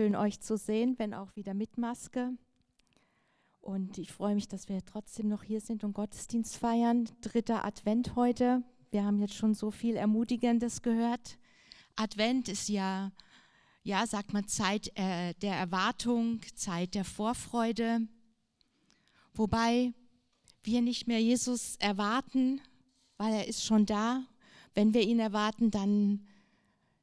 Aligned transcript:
schön, 0.00 0.16
euch 0.16 0.40
zu 0.40 0.56
sehen, 0.56 0.98
wenn 0.98 1.12
auch 1.12 1.36
wieder 1.36 1.52
mit 1.52 1.76
Maske. 1.76 2.32
Und 3.60 3.98
ich 3.98 4.10
freue 4.10 4.34
mich, 4.34 4.48
dass 4.48 4.70
wir 4.70 4.82
trotzdem 4.82 5.28
noch 5.28 5.42
hier 5.42 5.60
sind 5.60 5.84
und 5.84 5.92
Gottesdienst 5.92 6.56
feiern. 6.56 7.06
Dritter 7.20 7.66
Advent 7.66 8.16
heute. 8.16 8.62
Wir 8.90 9.04
haben 9.04 9.20
jetzt 9.20 9.34
schon 9.34 9.52
so 9.52 9.70
viel 9.70 9.96
Ermutigendes 9.96 10.80
gehört. 10.80 11.36
Advent 11.96 12.48
ist 12.48 12.70
ja, 12.70 13.12
ja, 13.82 14.06
sagt 14.06 14.32
man, 14.32 14.48
Zeit 14.48 14.90
äh, 14.94 15.34
der 15.42 15.56
Erwartung, 15.56 16.40
Zeit 16.54 16.94
der 16.94 17.04
Vorfreude. 17.04 18.00
Wobei 19.34 19.92
wir 20.62 20.80
nicht 20.80 21.08
mehr 21.08 21.20
Jesus 21.20 21.76
erwarten, 21.76 22.62
weil 23.18 23.34
er 23.34 23.48
ist 23.48 23.66
schon 23.66 23.84
da. 23.84 24.24
Wenn 24.72 24.94
wir 24.94 25.02
ihn 25.02 25.20
erwarten, 25.20 25.70
dann, 25.70 26.26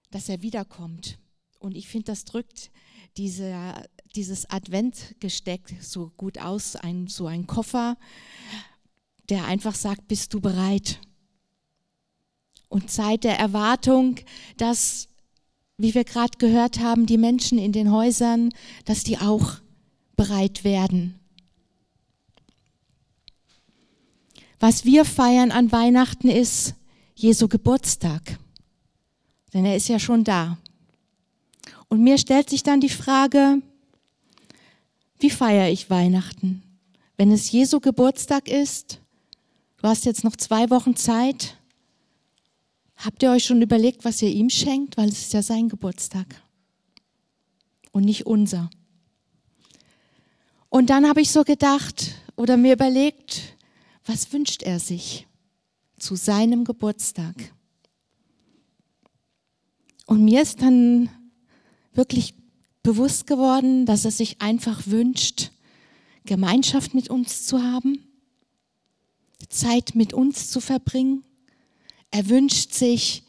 dass 0.10 0.30
er 0.30 0.42
wiederkommt. 0.42 1.20
Und 1.60 1.78
ich 1.78 1.88
finde, 1.88 2.06
das 2.06 2.26
drückt 2.26 2.72
diese, 3.18 3.74
dieses 4.16 4.50
Adventgesteck 4.50 5.76
so 5.82 6.12
gut 6.18 6.38
aus, 6.38 6.76
ein, 6.76 7.08
so 7.08 7.28
ein 7.28 7.48
Koffer, 7.48 7.98
der 9.30 9.46
einfach 9.46 9.76
sagt, 9.76 10.08
bist 10.08 10.34
du 10.34 10.40
bereit? 10.40 11.00
Und 12.70 12.92
Zeit 12.92 13.24
der 13.24 13.40
Erwartung, 13.40 14.18
dass, 14.58 15.08
wie 15.78 15.94
wir 15.94 16.04
gerade 16.04 16.38
gehört 16.38 16.80
haben, 16.80 17.06
die 17.06 17.18
Menschen 17.18 17.58
in 17.58 17.72
den 17.72 17.92
Häusern, 17.92 18.52
dass 18.86 19.04
die 19.04 19.18
auch 19.18 19.56
bereit 20.16 20.64
werden. 20.64 21.20
Was 24.60 24.86
wir 24.86 25.06
feiern 25.06 25.52
an 25.52 25.72
Weihnachten 25.72 26.30
ist 26.30 26.74
Jesu 27.16 27.48
Geburtstag. 27.48 28.38
Denn 29.54 29.66
er 29.66 29.76
ist 29.76 29.88
ja 29.88 30.00
schon 30.00 30.24
da. 30.24 30.58
Und 31.90 32.04
mir 32.04 32.18
stellt 32.18 32.50
sich 32.50 32.64
dann 32.64 32.80
die 32.80 32.90
Frage, 32.90 33.62
wie 35.20 35.30
feiere 35.30 35.70
ich 35.70 35.90
Weihnachten? 35.90 36.64
Wenn 37.16 37.32
es 37.32 37.52
Jesu 37.52 37.80
Geburtstag 37.80 38.48
ist, 38.48 39.02
du 39.78 39.88
hast 39.88 40.06
jetzt 40.06 40.24
noch 40.24 40.36
zwei 40.36 40.70
Wochen 40.70 40.96
Zeit, 40.96 41.58
habt 42.98 43.24
ihr 43.24 43.32
euch 43.32 43.46
schon 43.46 43.62
überlegt, 43.62 44.06
was 44.06 44.22
ihr 44.22 44.30
ihm 44.30 44.50
schenkt? 44.50 44.98
Weil 44.98 45.10
es 45.10 45.22
ist 45.22 45.34
ja 45.34 45.42
sein 45.42 45.70
Geburtstag 45.70 46.28
und 47.92 48.06
nicht 48.06 48.26
unser. 48.26 48.70
Und 50.70 50.90
dann 50.90 51.08
habe 51.08 51.22
ich 51.22 51.32
so 51.32 51.44
gedacht 51.44 52.14
oder 52.36 52.58
mir 52.58 52.74
überlegt, 52.74 53.56
was 54.06 54.32
wünscht 54.32 54.62
er 54.62 54.80
sich 54.80 55.26
zu 55.98 56.16
seinem 56.16 56.64
Geburtstag? 56.64 57.36
Und 60.06 60.24
mir 60.24 60.42
ist 60.42 60.62
dann 60.62 61.10
wirklich 61.98 62.36
bewusst 62.84 63.28
geworden, 63.28 63.86
dass 63.86 64.06
er 64.06 64.12
sich 64.12 64.42
einfach 64.42 64.88
wünscht, 64.88 65.52
Gemeinschaft 66.26 66.94
mit 66.94 67.10
uns 67.10 67.46
zu 67.46 67.62
haben, 67.62 68.04
Zeit 69.50 69.96
mit 69.96 70.14
uns 70.14 70.50
zu 70.50 70.62
verbringen. 70.62 71.24
Er 72.12 72.30
wünscht 72.30 72.74
sich 72.74 73.24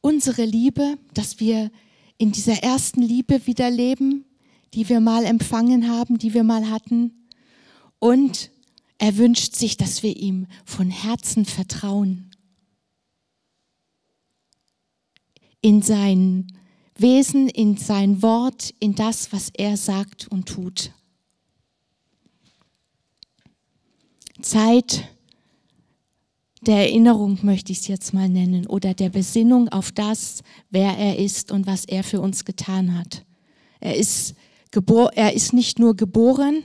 unsere 0.00 0.44
Liebe, 0.44 0.98
dass 1.14 1.40
wir 1.40 1.70
in 2.18 2.32
dieser 2.32 2.62
ersten 2.62 3.02
Liebe 3.02 3.46
wieder 3.46 3.70
leben, 3.70 4.24
die 4.74 4.88
wir 4.88 5.00
mal 5.00 5.24
empfangen 5.24 5.88
haben, 5.88 6.18
die 6.18 6.34
wir 6.34 6.44
mal 6.44 6.70
hatten. 6.70 7.28
Und 7.98 8.50
er 8.98 9.16
wünscht 9.16 9.56
sich, 9.56 9.76
dass 9.76 10.02
wir 10.02 10.16
ihm 10.16 10.46
von 10.64 10.90
Herzen 10.90 11.44
vertrauen. 11.44 12.30
In 15.60 15.82
sein 15.82 16.46
Wesen, 16.96 17.48
in 17.48 17.76
sein 17.76 18.22
Wort, 18.22 18.74
in 18.78 18.94
das, 18.94 19.32
was 19.32 19.50
er 19.54 19.76
sagt 19.76 20.28
und 20.28 20.48
tut. 20.48 20.92
Zeit 24.42 25.08
der 26.64 26.76
Erinnerung 26.76 27.40
möchte 27.42 27.72
ich 27.72 27.78
es 27.78 27.88
jetzt 27.88 28.14
mal 28.14 28.28
nennen 28.28 28.68
oder 28.68 28.94
der 28.94 29.08
Besinnung 29.08 29.68
auf 29.70 29.90
das, 29.90 30.42
wer 30.70 30.96
er 30.96 31.18
ist 31.18 31.50
und 31.50 31.66
was 31.66 31.84
er 31.84 32.04
für 32.04 32.20
uns 32.20 32.44
getan 32.44 32.96
hat. 32.96 33.24
Er 33.80 33.96
ist, 33.96 34.36
er 34.70 35.32
ist 35.32 35.52
nicht 35.52 35.80
nur 35.80 35.96
geboren, 35.96 36.62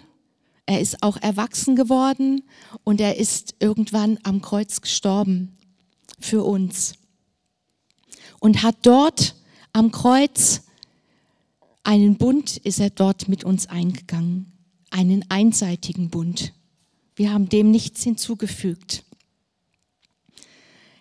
er 0.67 0.81
ist 0.81 1.01
auch 1.01 1.17
erwachsen 1.17 1.75
geworden 1.75 2.43
und 2.83 3.01
er 3.01 3.17
ist 3.17 3.55
irgendwann 3.59 4.19
am 4.21 4.41
Kreuz 4.41 4.81
gestorben 4.81 5.57
für 6.19 6.43
uns 6.43 6.93
und 8.39 8.61
hat 8.61 8.75
dort 8.83 9.35
am 9.73 9.91
Kreuz 9.91 10.61
einen 11.83 12.17
Bund 12.17 12.57
ist 12.57 12.79
er 12.79 12.89
dort 12.89 13.29
mit 13.29 13.43
uns 13.43 13.67
eingegangen, 13.67 14.51
einen 14.89 15.23
einseitigen 15.29 16.09
Bund. 16.09 16.53
Wir 17.15 17.31
haben 17.31 17.49
dem 17.49 17.71
nichts 17.71 18.03
hinzugefügt. 18.03 19.03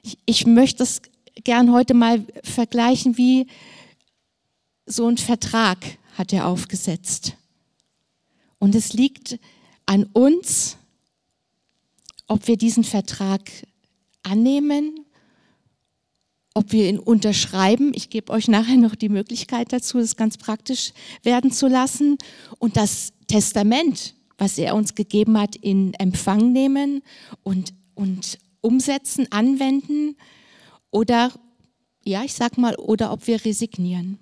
Ich, 0.03 0.19
ich 0.27 0.47
möchte 0.47 0.79
das 0.79 1.03
gern 1.43 1.73
heute 1.73 1.95
mal 1.95 2.25
vergleichen, 2.43 3.17
wie 3.17 3.49
so 4.87 5.09
ein 5.09 5.19
Vertrag 5.19 5.79
hat 6.15 6.33
er 6.33 6.47
aufgesetzt. 6.47 7.35
Und 8.59 8.75
es 8.75 8.93
liegt 8.93 9.39
an 9.85 10.05
uns, 10.05 10.77
ob 12.27 12.47
wir 12.49 12.57
diesen 12.57 12.85
Vertrag 12.85 13.51
annehmen, 14.23 15.06
ob 16.57 16.73
wir 16.73 16.89
ihn 16.89 16.99
unterschreiben. 16.99 17.93
Ich 17.95 18.09
gebe 18.09 18.33
euch 18.33 18.49
nachher 18.49 18.79
noch 18.79 18.95
die 18.95 19.11
Möglichkeit 19.11 19.75
dazu, 19.75 19.99
das 19.99 20.17
ganz 20.17 20.39
praktisch 20.39 20.95
werden 21.23 21.53
zu 21.53 21.69
lassen. 21.69 22.17
Und 22.59 22.79
das 22.79 23.13
Testament, 23.27 24.15
was 24.39 24.57
er 24.57 24.75
uns 24.75 24.95
gegeben 24.95 25.39
hat, 25.39 25.55
in 25.55 25.93
Empfang 25.95 26.53
nehmen 26.53 27.03
und, 27.43 27.75
und 27.95 28.39
umsetzen, 28.63 29.31
anwenden. 29.31 30.17
Oder, 30.91 31.31
ja, 32.05 32.25
ich 32.25 32.33
sag 32.33 32.57
mal, 32.57 32.75
oder 32.77 33.13
ob 33.13 33.27
wir 33.27 33.45
resignieren 33.45 34.19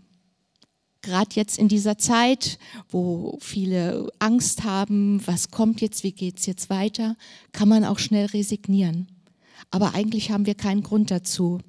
gerade 1.03 1.34
jetzt 1.34 1.59
in 1.59 1.69
dieser 1.69 1.99
Zeit, 1.99 2.59
wo 2.89 3.37
viele 3.39 4.11
Angst 4.21 4.65
haben, 4.65 5.21
was 5.27 5.50
kommt 5.50 5.83
jetzt, 5.83 6.03
wie 6.03 6.12
geht 6.12 6.39
es 6.39 6.47
jetzt 6.47 6.71
weiter, 6.71 7.17
kann 7.53 7.69
man 7.69 7.84
auch 7.84 7.99
schnell 7.99 8.25
resignieren. 8.25 9.06
Aber 9.71 9.94
eigentlich 9.94 10.31
haben 10.31 10.47
wir 10.47 10.55
keinen 10.55 10.83
Grund 10.83 11.11
dazu. 11.11 11.61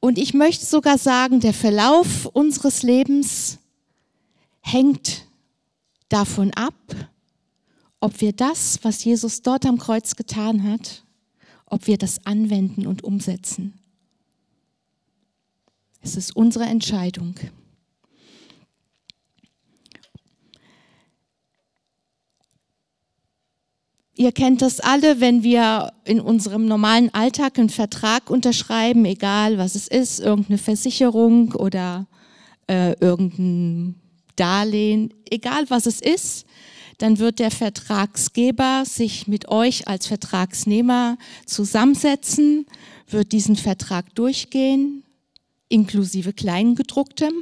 Und 0.00 0.18
ich 0.18 0.34
möchte 0.34 0.64
sogar 0.64 0.98
sagen, 0.98 1.40
der 1.40 1.54
Verlauf 1.54 2.26
unseres 2.26 2.82
Lebens 2.82 3.58
hängt 4.60 5.26
davon 6.08 6.52
ab, 6.54 6.74
ob 8.00 8.20
wir 8.20 8.32
das, 8.32 8.78
was 8.82 9.02
Jesus 9.04 9.42
dort 9.42 9.66
am 9.66 9.78
Kreuz 9.78 10.14
getan 10.14 10.62
hat, 10.62 11.04
ob 11.66 11.86
wir 11.86 11.98
das 11.98 12.24
anwenden 12.26 12.86
und 12.86 13.02
umsetzen. 13.02 13.74
Es 16.00 16.16
ist 16.16 16.34
unsere 16.36 16.64
Entscheidung. 16.64 17.34
Ihr 24.18 24.32
kennt 24.32 24.62
das 24.62 24.80
alle, 24.80 25.20
wenn 25.20 25.44
wir 25.44 25.92
in 26.04 26.18
unserem 26.18 26.66
normalen 26.66 27.14
Alltag 27.14 27.56
einen 27.56 27.68
Vertrag 27.68 28.30
unterschreiben, 28.30 29.04
egal 29.04 29.58
was 29.58 29.76
es 29.76 29.86
ist, 29.86 30.18
irgendeine 30.18 30.58
Versicherung 30.58 31.52
oder 31.52 32.08
äh, 32.66 32.94
irgendein 32.98 33.94
Darlehen, 34.34 35.14
egal 35.30 35.70
was 35.70 35.86
es 35.86 36.00
ist, 36.00 36.46
dann 36.98 37.20
wird 37.20 37.38
der 37.38 37.52
Vertragsgeber 37.52 38.82
sich 38.84 39.28
mit 39.28 39.46
euch 39.50 39.86
als 39.86 40.08
Vertragsnehmer 40.08 41.16
zusammensetzen, 41.46 42.66
wird 43.08 43.30
diesen 43.30 43.54
Vertrag 43.54 44.12
durchgehen, 44.16 45.04
inklusive 45.68 46.32
Kleingedrucktem. 46.32 47.34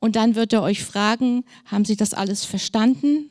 Und 0.00 0.16
dann 0.16 0.34
wird 0.34 0.52
er 0.52 0.62
euch 0.62 0.82
fragen, 0.82 1.44
haben 1.66 1.84
Sie 1.84 1.96
das 1.96 2.14
alles 2.14 2.44
verstanden? 2.44 3.30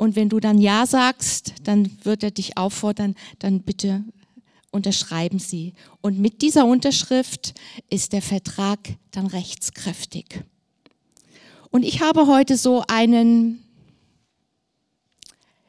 Und 0.00 0.16
wenn 0.16 0.30
du 0.30 0.40
dann 0.40 0.56
Ja 0.56 0.86
sagst, 0.86 1.52
dann 1.64 1.90
wird 2.04 2.22
er 2.22 2.30
dich 2.30 2.56
auffordern, 2.56 3.14
dann 3.38 3.60
bitte 3.60 4.02
unterschreiben 4.70 5.38
Sie. 5.38 5.74
Und 6.00 6.18
mit 6.18 6.40
dieser 6.40 6.64
Unterschrift 6.64 7.52
ist 7.90 8.14
der 8.14 8.22
Vertrag 8.22 8.78
dann 9.10 9.26
rechtskräftig. 9.26 10.42
Und 11.68 11.82
ich 11.82 12.00
habe 12.00 12.26
heute 12.26 12.56
so 12.56 12.82
einen 12.88 13.62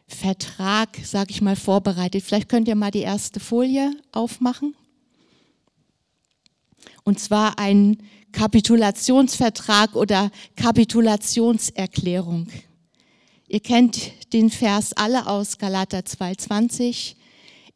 Vertrag, 0.07 0.97
sage 1.03 1.31
ich 1.31 1.41
mal, 1.41 1.57
vorbereitet. 1.57 2.23
Vielleicht 2.23 2.47
könnt 2.47 2.69
ihr 2.69 2.75
mal 2.75 2.91
die 2.91 2.99
erste 2.99 3.41
Folie 3.41 3.91
aufmachen 4.13 4.75
und 7.03 7.19
zwar 7.19 7.59
ein 7.59 7.97
Kapitulationsvertrag 8.31 9.93
oder 9.93 10.31
Kapitulationserklärung. 10.55 12.47
Ihr 13.51 13.59
kennt 13.59 14.13
den 14.31 14.49
Vers 14.49 14.93
alle 14.93 15.27
aus 15.27 15.57
Galater 15.57 15.99
2,20. 15.99 17.15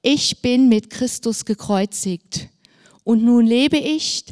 Ich 0.02 0.42
bin 0.42 0.70
mit 0.70 0.90
Christus 0.90 1.44
gekreuzigt 1.44 2.48
und 3.04 3.26
nun 3.26 3.46
lebe 3.46 3.76
ich, 3.76 4.24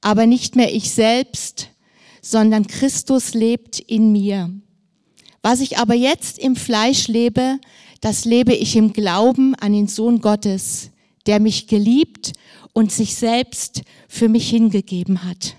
aber 0.00 0.26
nicht 0.26 0.56
mehr 0.56 0.74
ich 0.74 0.90
selbst, 0.90 1.68
sondern 2.20 2.66
Christus 2.66 3.32
lebt 3.32 3.78
in 3.78 4.10
mir. 4.10 4.50
Was 5.40 5.60
ich 5.60 5.78
aber 5.78 5.94
jetzt 5.94 6.36
im 6.36 6.56
Fleisch 6.56 7.06
lebe, 7.06 7.60
das 8.00 8.24
lebe 8.24 8.52
ich 8.52 8.74
im 8.74 8.92
Glauben 8.92 9.54
an 9.54 9.74
den 9.74 9.86
Sohn 9.86 10.20
Gottes, 10.20 10.90
der 11.26 11.38
mich 11.38 11.68
geliebt 11.68 12.32
und 12.72 12.90
sich 12.90 13.14
selbst 13.14 13.82
für 14.08 14.28
mich 14.28 14.50
hingegeben 14.50 15.22
hat. 15.22 15.54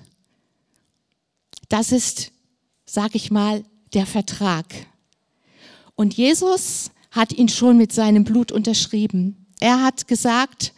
Das 1.69 1.93
ist, 1.93 2.33
sag 2.85 3.15
ich 3.15 3.31
mal, 3.31 3.63
der 3.93 4.05
Vertrag. 4.05 4.65
Und 5.99 6.13
Jesus 6.13 6.91
hat 7.11 7.33
ihn 7.33 7.49
schon 7.49 7.75
mit 7.75 7.91
seinem 7.91 8.23
Blut 8.23 8.53
unterschrieben. 8.53 9.47
Er 9.59 9.83
hat 9.83 10.07
gesagt, 10.07 10.73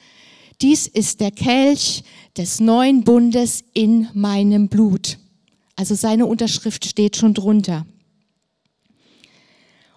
dies 0.62 0.88
ist 0.88 1.20
der 1.20 1.30
Kelch 1.30 2.04
des 2.36 2.60
neuen 2.60 3.04
Bundes 3.04 3.64
in 3.76 4.10
meinem 4.16 4.68
Blut. 4.68 5.20
Also 5.76 5.94
seine 5.94 6.26
Unterschrift 6.26 6.86
steht 6.86 7.18
schon 7.18 7.36
drunter. 7.36 7.86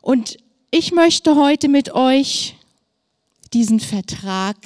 Und 0.02 0.36
ich 0.70 0.92
möchte 0.92 1.36
heute 1.36 1.70
mit 1.70 1.94
euch 1.94 2.56
diesen 3.54 3.80
Vertrag 3.80 4.58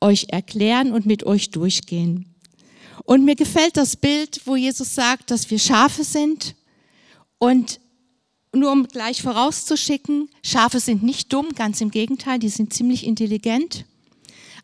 euch 0.00 0.26
erklären 0.28 0.92
und 0.92 1.06
mit 1.06 1.26
euch 1.26 1.50
durchgehen. 1.50 2.36
Und 3.02 3.24
mir 3.24 3.34
gefällt 3.34 3.76
das 3.76 3.96
Bild, 3.96 4.42
wo 4.44 4.54
Jesus 4.54 4.94
sagt, 4.94 5.32
dass 5.32 5.50
wir 5.50 5.58
Schafe 5.58 6.04
sind. 6.04 6.54
Und 7.38 7.80
nur 8.54 8.72
um 8.72 8.86
gleich 8.86 9.22
vorauszuschicken, 9.22 10.28
Schafe 10.42 10.80
sind 10.80 11.02
nicht 11.02 11.32
dumm, 11.32 11.48
ganz 11.54 11.80
im 11.80 11.90
Gegenteil, 11.90 12.38
die 12.38 12.48
sind 12.48 12.72
ziemlich 12.72 13.06
intelligent. 13.06 13.84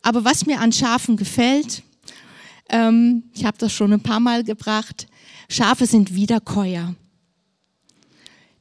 Aber 0.01 0.25
was 0.25 0.45
mir 0.45 0.59
an 0.59 0.71
Schafen 0.71 1.17
gefällt, 1.17 1.83
ähm, 2.69 3.23
ich 3.33 3.45
habe 3.45 3.57
das 3.57 3.71
schon 3.73 3.93
ein 3.93 4.01
paar 4.01 4.19
Mal 4.19 4.43
gebracht, 4.43 5.07
Schafe 5.49 5.85
sind 5.85 6.15
Wiederkäuer. 6.15 6.95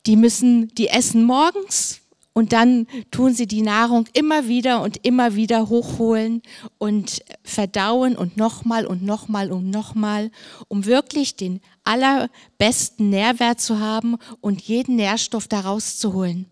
Die 0.06 0.16
müssen, 0.16 0.68
die 0.74 0.88
essen 0.88 1.24
morgens 1.24 2.00
und 2.40 2.54
dann 2.54 2.86
tun 3.10 3.34
sie 3.34 3.46
die 3.46 3.60
Nahrung 3.60 4.08
immer 4.14 4.48
wieder 4.48 4.80
und 4.80 5.04
immer 5.04 5.34
wieder 5.34 5.68
hochholen 5.68 6.40
und 6.78 7.22
verdauen 7.44 8.16
und 8.16 8.38
nochmal 8.38 8.86
und 8.86 9.02
nochmal 9.04 9.52
und 9.52 9.68
nochmal, 9.68 10.30
um 10.66 10.86
wirklich 10.86 11.36
den 11.36 11.60
allerbesten 11.84 13.10
Nährwert 13.10 13.60
zu 13.60 13.78
haben 13.78 14.16
und 14.40 14.62
jeden 14.62 14.96
Nährstoff 14.96 15.48
daraus 15.48 15.98
zu 15.98 16.14
holen. 16.14 16.46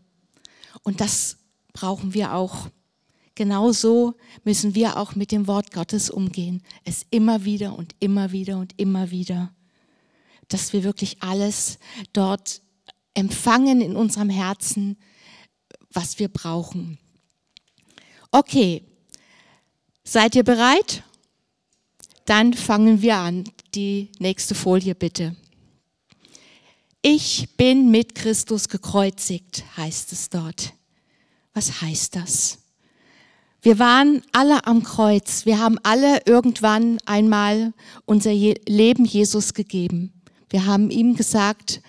Und 0.83 1.01
das 1.01 1.39
brauchen 1.73 2.13
wir 2.13 2.35
auch. 2.35 2.69
Genauso 3.35 4.13
müssen 4.45 4.75
wir 4.75 4.99
auch 4.99 5.15
mit 5.15 5.33
dem 5.33 5.47
Wort 5.47 5.73
Gottes 5.73 6.11
umgehen. 6.11 6.63
Es 6.85 7.07
immer 7.09 7.47
wieder 7.47 7.79
und 7.79 7.95
immer 7.99 8.31
wieder 8.33 8.59
und 8.59 8.75
immer 8.77 9.11
wieder. 9.11 9.55
Dass 10.49 10.75
wir 10.75 10.85
wirklich 10.85 11.23
alles 11.23 11.79
dort 12.13 12.61
empfangen 13.15 13.81
in 13.81 13.97
unserem 13.97 14.29
Herzen, 14.29 14.99
was 15.91 16.19
wir 16.19 16.29
brauchen. 16.29 16.99
Okay, 18.31 18.83
seid 20.05 20.37
ihr 20.37 20.45
bereit? 20.45 21.03
Dann 22.25 22.53
fangen 22.55 23.01
wir 23.01 23.17
an. 23.17 23.45
Die 23.75 24.11
nächste 24.19 24.55
Folie 24.55 24.95
bitte. 24.95 25.37
Ich 27.01 27.49
bin 27.57 27.91
mit 27.91 28.15
Christus 28.15 28.69
gekreuzigt, 28.69 29.65
heißt 29.77 30.13
es 30.13 30.31
dort. 30.31 30.73
Was 31.55 31.81
heißt 31.81 32.17
das? 32.17 32.59
Wir 33.61 33.79
waren 33.79 34.23
alle 34.33 34.67
am 34.67 34.83
Kreuz. 34.83 35.45
Wir 35.45 35.59
haben 35.59 35.79
alle 35.83 36.23
irgendwann 36.27 36.99
einmal 37.07 37.73
unser 38.05 38.33
Leben 38.33 39.05
Jesus 39.05 39.55
gegeben. 39.55 40.13
Wir 40.51 40.67
haben 40.67 40.91
ihm 40.91 41.17
gesagt, 41.17 41.83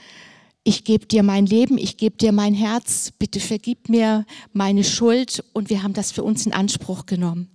ich 0.70 0.84
gebe 0.84 1.08
dir 1.08 1.24
mein 1.24 1.48
Leben, 1.48 1.80
ich 1.80 1.98
gebe 1.98 2.16
dir 2.16 2.32
mein 2.32 2.54
Herz, 2.54 3.12
bitte 3.18 3.40
vergib 3.40 3.90
mir 3.90 4.24
meine 4.54 4.84
Schuld 4.84 5.44
und 5.52 5.72
wir 5.72 5.82
haben 5.82 5.94
das 5.94 6.12
für 6.12 6.24
uns 6.24 6.46
in 6.46 6.54
Anspruch 6.54 7.08
genommen. 7.08 7.50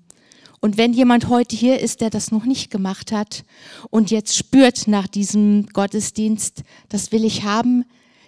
Und 0.60 0.78
wenn 0.78 0.92
jemand 0.92 1.28
heute 1.28 1.54
hier 1.54 1.78
ist, 1.78 2.00
der 2.00 2.10
das 2.10 2.32
noch 2.32 2.44
nicht 2.44 2.72
gemacht 2.72 3.12
hat 3.12 3.44
und 3.90 4.10
jetzt 4.10 4.36
spürt 4.36 4.88
nach 4.88 5.06
diesem 5.06 5.68
Gottesdienst, 5.72 6.64
das 6.88 7.12
will 7.12 7.24
ich 7.24 7.44
haben, 7.44 7.84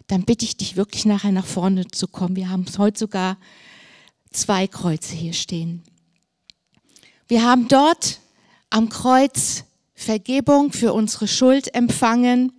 dann 0.07 0.23
bitte 0.23 0.45
ich 0.45 0.57
dich 0.57 0.77
wirklich 0.77 1.05
nachher 1.05 1.33
nach 1.33 1.47
vorne 1.47 1.89
zu 1.89 2.07
kommen. 2.07 2.37
Wir 2.37 2.49
haben 2.49 2.65
heute 2.79 3.01
sogar 3.01 3.39
zwei 4.31 4.69
Kreuze 4.69 5.17
hier 5.17 5.33
stehen. 5.33 5.83
Wir 7.27 7.43
haben 7.43 7.67
dort 7.67 8.21
am 8.71 8.89
Kreuz 8.89 9.65
Vergebung 9.95 10.71
für 10.71 10.93
unsere 10.93 11.27
Schuld 11.27 11.75
empfangen 11.75 12.53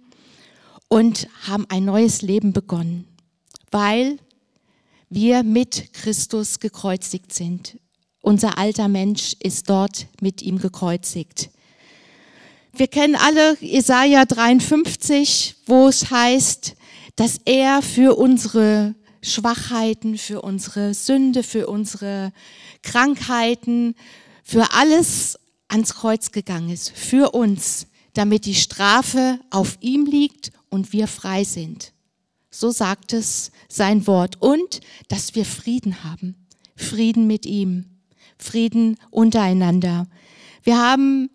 und 0.87 1.27
haben 1.47 1.65
ein 1.69 1.85
neues 1.85 2.21
Leben 2.21 2.53
begonnen, 2.53 3.07
weil 3.71 4.17
wir 5.09 5.43
mit 5.43 5.93
Christus 5.93 6.59
gekreuzigt 6.59 7.33
sind. 7.33 7.77
Unser 8.21 8.57
alter 8.57 8.87
Mensch 8.87 9.35
ist 9.39 9.69
dort 9.69 10.07
mit 10.21 10.41
ihm 10.41 10.59
gekreuzigt. 10.59 11.49
Wir 12.73 12.87
kennen 12.87 13.15
alle 13.15 13.57
Jesaja 13.59 14.25
53, 14.25 15.55
wo 15.65 15.87
es 15.87 16.11
heißt, 16.11 16.75
dass 17.15 17.39
er 17.45 17.81
für 17.81 18.17
unsere 18.17 18.93
Schwachheiten, 19.21 20.17
für 20.17 20.41
unsere 20.41 20.93
Sünde, 20.93 21.41
für 21.41 21.67
unsere 21.67 22.31
Krankheiten, 22.83 23.95
für 24.43 24.73
alles 24.73 25.39
ans 25.67 25.95
Kreuz 25.95 26.31
gegangen 26.31 26.69
ist, 26.69 26.91
für 26.91 27.31
uns, 27.31 27.87
damit 28.13 28.45
die 28.45 28.55
Strafe 28.55 29.39
auf 29.49 29.77
ihm 29.81 30.05
liegt 30.05 30.51
und 30.77 30.93
wir 30.93 31.07
frei 31.07 31.43
sind. 31.43 31.91
So 32.51 32.69
sagt 32.69 33.11
es 33.11 33.51
sein 33.67 34.05
Wort. 34.05 34.39
Und 34.39 34.79
dass 35.07 35.33
wir 35.33 35.43
Frieden 35.43 36.03
haben. 36.03 36.35
Frieden 36.75 37.25
mit 37.25 37.47
ihm. 37.47 37.85
Frieden 38.37 38.97
untereinander. 39.09 40.05
Wir 40.61 40.77
haben, 40.77 41.31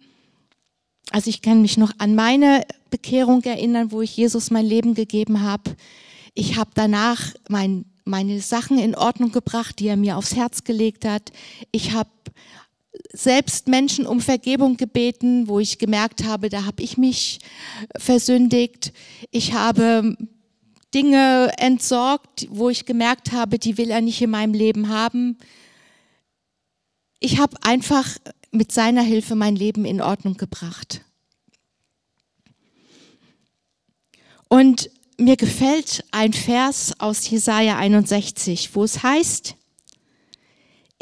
also 1.11 1.29
ich 1.29 1.43
kann 1.43 1.61
mich 1.61 1.77
noch 1.77 1.91
an 1.99 2.15
meine 2.15 2.65
Bekehrung 2.91 3.43
erinnern, 3.43 3.91
wo 3.91 4.01
ich 4.01 4.17
Jesus 4.17 4.53
mein 4.53 4.65
Leben 4.65 4.95
gegeben 4.95 5.41
habe. 5.41 5.75
Ich 6.35 6.57
habe 6.57 6.71
danach 6.75 7.35
mein, 7.49 7.85
meine 8.05 8.41
Sachen 8.41 8.79
in 8.79 8.95
Ordnung 8.95 9.33
gebracht, 9.33 9.81
die 9.81 9.89
er 9.89 9.97
mir 9.97 10.19
aufs 10.19 10.37
Herz 10.37 10.63
gelegt 10.63 11.05
hat. 11.05 11.33
Ich 11.73 11.91
habe 11.91 12.11
selbst 13.13 13.69
Menschen 13.69 14.07
um 14.07 14.21
Vergebung 14.21 14.77
gebeten, 14.77 15.49
wo 15.49 15.59
ich 15.59 15.79
gemerkt 15.79 16.25
habe, 16.25 16.49
da 16.49 16.65
habe 16.65 16.83
ich 16.83 16.99
mich 16.99 17.41
versündigt. 17.97 18.93
Ich 19.31 19.55
habe 19.55 20.17
Dinge 20.95 21.53
entsorgt, 21.57 22.47
wo 22.51 22.69
ich 22.69 22.85
gemerkt 22.85 23.33
habe, 23.33 23.59
die 23.59 23.79
will 23.79 23.91
er 23.91 24.01
nicht 24.01 24.21
in 24.21 24.31
meinem 24.31 24.53
Leben 24.53 24.89
haben. 24.89 25.39
Ich 27.19 27.39
habe 27.39 27.57
einfach 27.63 28.17
mit 28.51 28.73
seiner 28.73 29.03
Hilfe 29.03 29.35
mein 29.35 29.57
Leben 29.57 29.85
in 29.85 30.01
Ordnung 30.01 30.37
gebracht. 30.37 31.03
Und 34.49 34.91
mir 35.17 35.37
gefällt 35.37 36.05
ein 36.11 36.35
Vers 36.35 36.93
aus 36.99 37.29
Jesaja 37.31 37.79
61, 37.79 38.75
wo 38.75 38.85
es 38.85 39.03
heißt, 39.03 39.57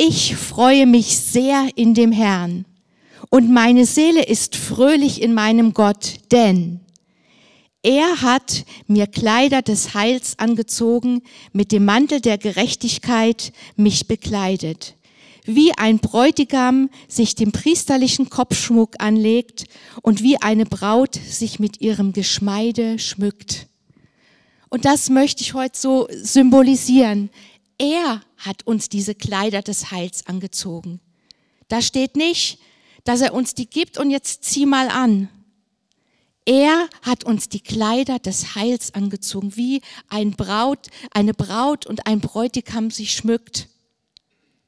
ich 0.03 0.35
freue 0.35 0.87
mich 0.87 1.19
sehr 1.19 1.69
in 1.75 1.93
dem 1.93 2.11
Herrn 2.11 2.65
und 3.29 3.51
meine 3.51 3.85
Seele 3.85 4.25
ist 4.25 4.57
fröhlich 4.57 5.21
in 5.21 5.35
meinem 5.35 5.75
Gott, 5.75 6.15
denn 6.33 6.81
er 7.83 8.23
hat 8.23 8.65
mir 8.87 9.07
Kleider 9.07 9.61
des 9.61 9.93
Heils 9.93 10.39
angezogen, 10.39 11.21
mit 11.53 11.71
dem 11.71 11.85
Mantel 11.85 12.23
der 12.23 12.39
Gerechtigkeit 12.39 13.53
mich 13.77 14.09
bekleidet. 14.09 14.95
Wie 15.45 15.77
ein 15.77 15.99
Bräutigam 15.99 16.89
sich 17.07 17.35
dem 17.35 17.53
priesterlichen 17.53 18.31
Kopfschmuck 18.31 18.95
anlegt 19.01 19.67
und 20.01 20.23
wie 20.23 20.41
eine 20.41 20.65
Braut 20.65 21.15
sich 21.15 21.59
mit 21.59 21.83
ihrem 21.83 22.15
Geschmeide 22.15 22.99
schmückt. 22.99 23.67
Und 24.71 24.85
das 24.85 25.11
möchte 25.11 25.43
ich 25.43 25.53
heute 25.53 25.77
so 25.79 26.07
symbolisieren. 26.11 27.29
Er 27.81 28.21
hat 28.37 28.67
uns 28.67 28.91
diese 28.91 29.15
Kleider 29.15 29.63
des 29.63 29.91
Heils 29.91 30.27
angezogen. 30.27 31.01
Da 31.69 31.81
steht 31.81 32.15
nicht, 32.15 32.59
dass 33.05 33.23
er 33.23 33.33
uns 33.33 33.55
die 33.55 33.71
gibt 33.71 33.97
und 33.97 34.11
jetzt 34.11 34.45
zieh 34.45 34.67
mal 34.67 34.89
an. 34.89 35.31
Er 36.45 36.91
hat 37.01 37.25
uns 37.25 37.49
die 37.49 37.61
Kleider 37.61 38.19
des 38.19 38.55
Heils 38.55 38.93
angezogen, 38.93 39.57
wie 39.57 39.81
ein 40.11 40.33
Braut, 40.33 40.89
eine 41.13 41.33
Braut 41.33 41.87
und 41.87 42.07
ein 42.07 42.21
Bräutigam 42.21 42.91
sich 42.91 43.13
schmückt. 43.15 43.69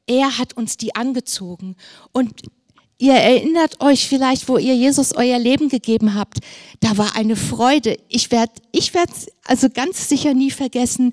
Er 0.06 0.38
hat 0.38 0.56
uns 0.56 0.78
die 0.78 0.94
angezogen. 0.94 1.76
Und 2.12 2.40
ihr 2.96 3.12
erinnert 3.12 3.82
euch 3.82 4.08
vielleicht, 4.08 4.48
wo 4.48 4.56
ihr 4.56 4.74
Jesus 4.74 5.12
euer 5.14 5.38
Leben 5.38 5.68
gegeben 5.68 6.14
habt. 6.14 6.38
Da 6.80 6.96
war 6.96 7.14
eine 7.14 7.36
Freude. 7.36 7.98
Ich 8.08 8.30
werde, 8.30 8.54
ich 8.72 8.94
werde 8.94 9.12
also 9.44 9.68
ganz 9.68 10.08
sicher 10.08 10.32
nie 10.32 10.50
vergessen. 10.50 11.12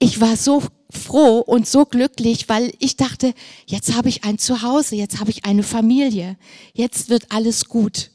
Ich 0.00 0.20
war 0.20 0.36
so 0.36 0.64
froh 0.90 1.40
und 1.40 1.66
so 1.66 1.84
glücklich, 1.84 2.48
weil 2.48 2.72
ich 2.78 2.96
dachte, 2.96 3.34
jetzt 3.66 3.94
habe 3.94 4.08
ich 4.08 4.24
ein 4.24 4.38
Zuhause, 4.38 4.96
jetzt 4.96 5.20
habe 5.20 5.30
ich 5.30 5.44
eine 5.44 5.62
Familie, 5.62 6.36
jetzt 6.72 7.08
wird 7.08 7.32
alles 7.32 7.66
gut. 7.66 8.10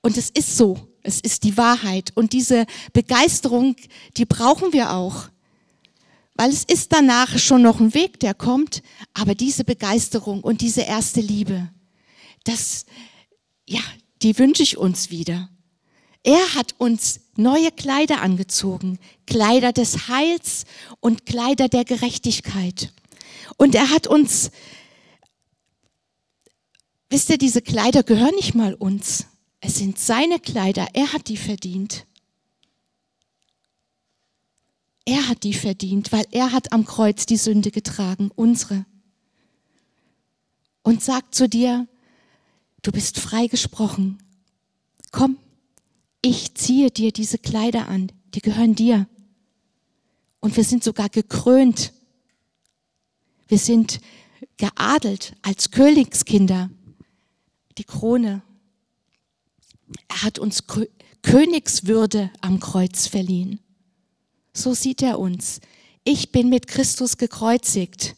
Und 0.00 0.16
es 0.16 0.30
ist 0.30 0.56
so, 0.56 0.88
es 1.02 1.20
ist 1.20 1.44
die 1.44 1.56
Wahrheit. 1.56 2.12
Und 2.14 2.32
diese 2.32 2.66
Begeisterung, 2.92 3.76
die 4.16 4.24
brauchen 4.24 4.72
wir 4.72 4.92
auch. 4.92 5.28
Weil 6.34 6.50
es 6.50 6.64
ist 6.64 6.92
danach 6.92 7.38
schon 7.38 7.62
noch 7.62 7.78
ein 7.78 7.94
Weg, 7.94 8.18
der 8.18 8.34
kommt, 8.34 8.82
aber 9.12 9.34
diese 9.36 9.62
Begeisterung 9.62 10.42
und 10.42 10.62
diese 10.62 10.80
erste 10.80 11.20
Liebe, 11.20 11.70
das, 12.42 12.86
ja, 13.66 13.80
die 14.22 14.36
wünsche 14.38 14.64
ich 14.64 14.76
uns 14.76 15.10
wieder. 15.10 15.48
Er 16.24 16.54
hat 16.54 16.74
uns 16.78 17.20
neue 17.36 17.70
Kleider 17.70 18.22
angezogen, 18.22 18.98
Kleider 19.26 19.72
des 19.72 20.08
Heils 20.08 20.64
und 21.00 21.26
Kleider 21.26 21.68
der 21.68 21.84
Gerechtigkeit. 21.84 22.92
Und 23.58 23.74
er 23.74 23.90
hat 23.90 24.06
uns, 24.06 24.50
wisst 27.10 27.28
ihr, 27.28 27.36
diese 27.36 27.60
Kleider 27.60 28.02
gehören 28.02 28.34
nicht 28.36 28.54
mal 28.54 28.72
uns. 28.72 29.26
Es 29.60 29.76
sind 29.76 29.98
seine 29.98 30.40
Kleider, 30.40 30.88
er 30.94 31.12
hat 31.12 31.28
die 31.28 31.36
verdient. 31.36 32.06
Er 35.04 35.28
hat 35.28 35.42
die 35.42 35.52
verdient, 35.52 36.10
weil 36.10 36.24
er 36.30 36.52
hat 36.52 36.72
am 36.72 36.86
Kreuz 36.86 37.26
die 37.26 37.36
Sünde 37.36 37.70
getragen, 37.70 38.30
unsere. 38.34 38.86
Und 40.82 41.02
sagt 41.02 41.34
zu 41.34 41.50
dir, 41.50 41.86
du 42.80 42.92
bist 42.92 43.20
freigesprochen. 43.20 44.22
Komm, 45.10 45.36
ich 46.24 46.54
ziehe 46.54 46.90
dir 46.90 47.12
diese 47.12 47.36
Kleider 47.36 47.86
an, 47.86 48.10
die 48.34 48.40
gehören 48.40 48.74
dir. 48.74 49.06
Und 50.40 50.56
wir 50.56 50.64
sind 50.64 50.82
sogar 50.82 51.10
gekrönt. 51.10 51.92
Wir 53.46 53.58
sind 53.58 54.00
geadelt 54.56 55.34
als 55.42 55.70
Königskinder. 55.70 56.70
Die 57.76 57.84
Krone. 57.84 58.42
Er 60.08 60.22
hat 60.22 60.38
uns 60.38 60.64
Königswürde 61.20 62.30
am 62.40 62.58
Kreuz 62.58 63.06
verliehen. 63.06 63.60
So 64.54 64.72
sieht 64.72 65.02
er 65.02 65.18
uns. 65.18 65.60
Ich 66.04 66.32
bin 66.32 66.48
mit 66.48 66.68
Christus 66.68 67.18
gekreuzigt. 67.18 68.16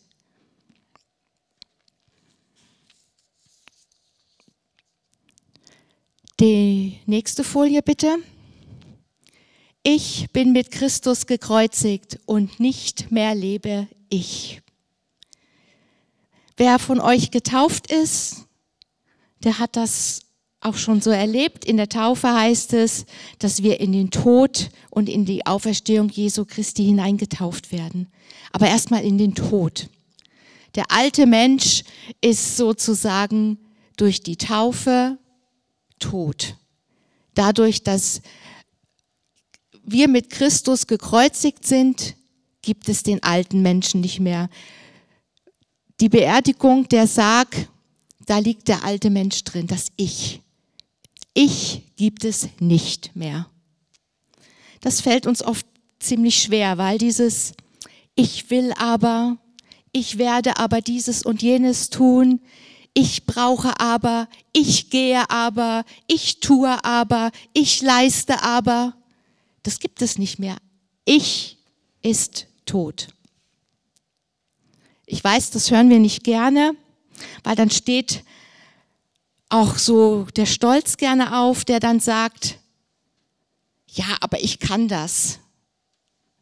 Die 6.39 6.99
nächste 7.07 7.45
Folie 7.45 7.81
bitte. 7.81 8.19
Ich 9.83 10.27
bin 10.35 10.53
mit 10.53 10.71
Christus 10.71 11.27
gekreuzigt 11.27 12.19
und 12.27 12.61
nicht 12.61 13.11
mehr 13.11 13.35
lebe 13.35 13.89
ich. 14.11 14.61
Wer 16.59 16.79
von 16.79 17.01
euch 17.01 17.31
getauft 17.31 17.91
ist, 17.91 18.45
der 19.45 19.59
hat 19.59 19.77
das 19.77 20.21
auch 20.61 20.77
schon 20.77 21.01
so 21.01 21.11
erlebt. 21.11 21.65
In 21.65 21.79
der 21.79 21.89
Taufe 21.89 22.31
heißt 22.31 22.75
es, 22.75 23.07
dass 23.39 23.63
wir 23.63 23.81
in 23.81 23.93
den 23.93 24.11
Tod 24.11 24.69
und 24.91 25.09
in 25.09 25.25
die 25.25 25.47
Auferstehung 25.47 26.11
Jesu 26.11 26.45
Christi 26.45 26.85
hineingetauft 26.85 27.73
werden. 27.73 28.09
Aber 28.53 28.69
erstmal 28.69 29.05
in 29.05 29.17
den 29.17 29.35
Tod. 29.35 29.89
Der 30.75 30.91
alte 30.91 31.25
Mensch 31.25 31.83
ist 32.21 32.59
sozusagen 32.59 33.59
durch 33.97 34.23
die 34.23 34.37
Taufe 34.37 35.19
tot. 35.99 36.57
Dadurch, 37.35 37.83
dass 37.83 38.23
wir 39.85 40.09
mit 40.09 40.31
Christus 40.31 40.87
gekreuzigt 40.87 41.67
sind, 41.67 42.17
gibt 42.63 42.89
es 42.89 43.03
den 43.03 43.23
alten 43.23 43.63
Menschen 43.63 44.01
nicht 44.01 44.21
mehr. 44.21 44.49
Die 46.01 46.09
Beerdigung 46.09 46.89
der 46.89 47.07
Sarg, 47.07 47.69
da 48.27 48.39
liegt 48.39 48.69
der 48.69 48.85
alte 48.85 49.11
Mensch 49.11 49.45
drin, 49.45 49.67
das 49.67 49.87
Ich. 49.97 50.43
Ich 51.33 51.83
gibt 51.97 52.25
es 52.25 52.49
nicht 52.59 53.15
mehr. 53.15 53.49
Das 54.81 55.01
fällt 55.01 55.27
uns 55.27 55.43
oft 55.43 55.67
ziemlich 55.99 56.43
schwer, 56.43 56.79
weil 56.79 56.99
dieses 56.99 57.53
Ich 58.15 58.51
will 58.51 58.73
aber, 58.77 59.37
ich 59.93 60.19
werde 60.19 60.59
aber 60.59 60.81
dieses 60.81 61.23
und 61.23 61.43
jenes 61.43 61.91
tun, 61.91 62.41
ich 62.99 63.27
brauche 63.27 63.79
aber, 63.79 64.27
ich 64.55 64.89
gehe 64.89 65.29
aber, 65.29 65.85
ich 66.07 66.41
tue 66.41 66.83
aber, 66.83 67.31
ich 67.53 67.83
leiste 67.83 68.43
aber. 68.43 68.95
Das 69.63 69.81
gibt 69.81 70.01
es 70.01 70.17
nicht 70.17 70.39
mehr. 70.39 70.57
Ich 71.05 71.59
ist 72.01 72.47
tot. 72.65 73.09
Ich 75.05 75.23
weiß, 75.23 75.51
das 75.51 75.71
hören 75.71 75.91
wir 75.91 75.99
nicht 75.99 76.25
gerne, 76.25 76.75
weil 77.45 77.55
dann 77.55 77.71
steht 77.71 78.25
auch 79.51 79.77
so 79.77 80.27
der 80.35 80.47
Stolz 80.47 80.97
gerne 80.97 81.39
auf, 81.39 81.67
der 81.67 81.81
dann 81.81 82.01
sagt, 82.01 82.59
ja, 83.89 84.07
aber 84.23 84.43
ich 84.43 84.59
kann 84.59 84.89
das. 84.89 85.39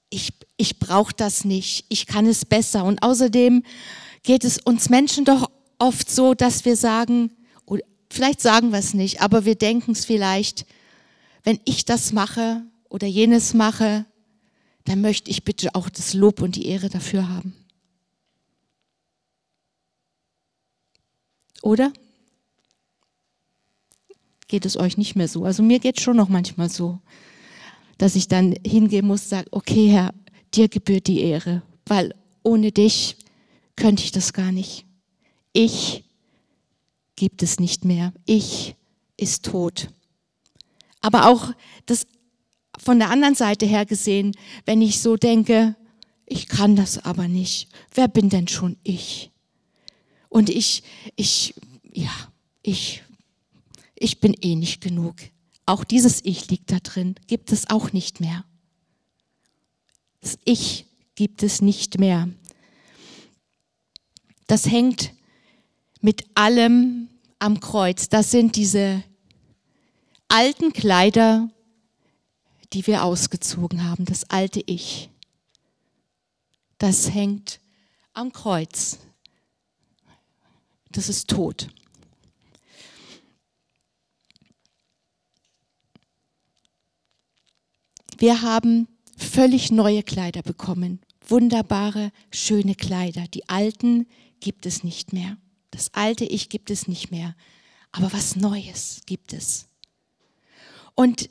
Ich, 0.09 0.33
ich 0.57 0.79
brauche 0.79 1.15
das 1.15 1.45
nicht. 1.45 1.85
Ich 1.89 2.07
kann 2.07 2.27
es 2.27 2.45
besser. 2.45 2.85
Und 2.85 3.03
außerdem 3.03 3.65
geht 4.23 4.45
es 4.45 4.59
uns 4.59 4.89
Menschen 4.89 5.25
doch 5.25 5.51
oft 5.79 6.11
so, 6.11 6.35
dass 6.35 6.65
wir 6.65 6.77
sagen, 6.77 7.31
vielleicht 8.11 8.41
sagen 8.41 8.71
wir 8.71 8.79
es 8.79 8.95
nicht, 8.95 9.21
aber 9.21 9.45
wir 9.45 9.57
denken 9.57 9.93
es 9.93 10.05
vielleicht, 10.05 10.67
wenn 11.43 11.61
ich 11.65 11.85
das 11.85 12.13
mache 12.13 12.63
oder 12.89 13.07
jenes 13.07 13.55
mache, 13.55 14.07
dann 14.85 15.01
möchte 15.01 15.31
ich 15.31 15.45
bitte 15.45 15.75
auch 15.75 15.89
das 15.89 16.15
Lob 16.15 16.41
und 16.41 16.57
die 16.57 16.67
Ehre 16.67 16.89
dafür 16.89 17.29
haben. 17.29 17.55
Oder? 21.63 21.93
Geht 24.49 24.67
es 24.67 24.77
euch 24.77 24.99
nicht 24.99 25.17
mehr 25.17 25.29
so? 25.29 25.45
Also 25.45 25.63
mir 25.63 25.81
geht 25.81 25.97
es 25.97 26.05
schon 26.05 26.17
noch 26.17 26.29
manchmal 26.29 26.69
so, 26.69 27.01
dass 27.97 28.15
ich 28.15 28.29
dann 28.29 28.55
hingehen 28.65 29.07
muss, 29.07 29.29
sage, 29.29 29.49
okay 29.51 29.89
Herr, 29.89 30.13
dir 30.55 30.69
gebührt 30.69 31.07
die 31.07 31.23
Ehre, 31.23 31.63
weil 31.87 32.15
ohne 32.43 32.71
dich 32.71 33.17
könnte 33.77 34.05
ich 34.05 34.13
das 34.13 34.33
gar 34.33 34.53
nicht. 34.53 34.85
Ich 35.55 36.05
gibt 37.17 37.43
es 37.43 37.61
nicht 37.61 37.85
mehr. 37.85 38.13
Ich 38.27 38.75
ist 39.17 39.47
tot. 39.47 39.89
Aber 41.01 41.29
auch 41.29 41.53
das 41.87 42.07
von 42.79 42.99
der 42.99 43.11
anderen 43.11 43.37
Seite 43.37 43.65
her 43.65 43.87
gesehen, 43.87 44.37
wenn 44.67 44.83
ich 44.83 45.01
so 45.01 45.17
denke, 45.17 45.77
ich 46.27 46.49
kann 46.49 46.75
das 46.77 46.99
aber 46.99 47.29
nicht. 47.29 47.69
Wer 47.95 48.09
bin 48.09 48.29
denn 48.29 48.49
schon 48.49 48.77
ich? 48.83 49.31
Und 50.29 50.51
ich, 50.51 50.83
ich, 51.15 51.55
ja, 51.93 52.11
ich, 52.63 53.03
ich 53.95 54.19
bin 54.21 54.35
eh 54.41 54.57
nicht 54.57 54.81
genug. 54.81 55.15
Auch 55.67 55.85
dieses 55.85 56.25
Ich 56.25 56.51
liegt 56.51 56.73
da 56.73 56.81
drin, 56.81 57.15
gibt 57.29 57.53
es 57.53 57.71
auch 57.71 57.93
nicht 57.93 58.21
mehr. 58.21 58.45
Das 60.21 60.37
Ich 60.45 60.87
gibt 61.15 61.45
es 61.45 61.63
nicht 61.63 62.01
mehr. 62.01 62.29
Das 64.47 64.67
hängt 64.67 65.13
mit 66.05 66.27
allem 66.35 67.09
am 67.39 67.61
Kreuz. 67.61 68.11
Das 68.11 68.31
sind 68.31 68.57
diese 68.57 69.03
alten 70.29 70.75
Kleider, 70.75 71.49
die 72.75 72.87
wir 72.87 73.05
ausgezogen 73.05 73.85
haben, 73.85 74.05
das 74.05 74.29
alte 74.29 74.63
Ich. 74.67 75.09
Das 76.77 77.15
hängt 77.15 77.59
am 78.13 78.35
Kreuz. 78.35 78.99
Das 80.91 81.09
ist 81.09 81.31
tot. 81.31 81.69
Wir 88.19 88.43
haben 88.43 88.89
völlig 89.17 89.73
neue 89.73 90.03
Kleider 90.03 90.43
bekommen. 90.43 91.01
Wunderbare, 91.27 92.13
schöne 92.31 92.75
Kleider. 92.75 93.27
Die 93.29 93.49
alten 93.49 94.07
gibt 94.41 94.67
es 94.67 94.85
nicht 94.85 95.15
mehr. 95.15 95.39
Das 95.75 95.93
alte 95.93 96.25
Ich 96.25 96.49
gibt 96.49 96.71
es 96.71 96.87
nicht 96.87 97.11
mehr, 97.11 97.35
aber 97.91 98.13
was 98.13 98.37
Neues 98.37 99.03
gibt 99.07 99.33
es. 99.33 99.67
Und 100.95 101.29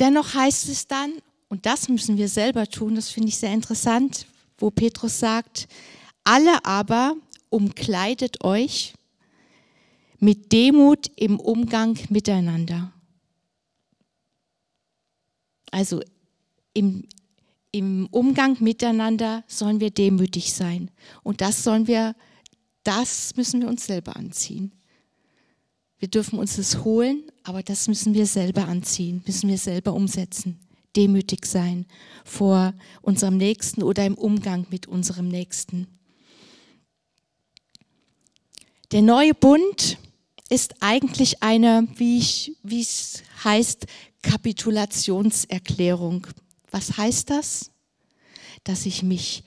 dennoch 0.00 0.34
heißt 0.34 0.68
es 0.68 0.86
dann, 0.86 1.12
und 1.48 1.66
das 1.66 1.88
müssen 1.88 2.16
wir 2.16 2.28
selber 2.28 2.66
tun, 2.66 2.94
das 2.94 3.10
finde 3.10 3.28
ich 3.28 3.36
sehr 3.36 3.52
interessant, 3.52 4.26
wo 4.56 4.70
Petrus 4.70 5.18
sagt, 5.18 5.68
alle 6.24 6.64
aber 6.64 7.14
umkleidet 7.50 8.42
euch 8.42 8.94
mit 10.18 10.50
Demut 10.52 11.10
im 11.16 11.38
Umgang 11.38 11.98
miteinander. 12.08 12.92
Also 15.70 16.02
im, 16.72 17.06
im 17.72 18.08
Umgang 18.10 18.56
miteinander 18.60 19.44
sollen 19.46 19.80
wir 19.80 19.90
demütig 19.90 20.54
sein. 20.54 20.90
Und 21.22 21.42
das 21.42 21.62
sollen 21.62 21.86
wir 21.86 22.14
das 22.84 23.36
müssen 23.36 23.60
wir 23.60 23.68
uns 23.68 23.86
selber 23.86 24.16
anziehen. 24.16 24.72
Wir 25.98 26.08
dürfen 26.08 26.38
uns 26.38 26.56
das 26.56 26.84
holen, 26.84 27.24
aber 27.42 27.62
das 27.62 27.88
müssen 27.88 28.14
wir 28.14 28.26
selber 28.26 28.68
anziehen, 28.68 29.22
müssen 29.26 29.48
wir 29.48 29.58
selber 29.58 29.94
umsetzen. 29.94 30.60
Demütig 30.96 31.44
sein 31.44 31.86
vor 32.24 32.72
unserem 33.02 33.36
Nächsten 33.36 33.82
oder 33.82 34.06
im 34.06 34.14
Umgang 34.14 34.66
mit 34.70 34.86
unserem 34.86 35.28
Nächsten. 35.28 35.86
Der 38.90 39.02
neue 39.02 39.34
Bund 39.34 39.98
ist 40.48 40.76
eigentlich 40.80 41.42
eine, 41.42 41.86
wie, 41.96 42.56
wie 42.62 42.80
es 42.80 43.22
heißt, 43.44 43.84
Kapitulationserklärung. 44.22 46.26
Was 46.70 46.96
heißt 46.96 47.28
das? 47.30 47.70
Dass 48.64 48.86
ich 48.86 49.02
mich 49.02 49.44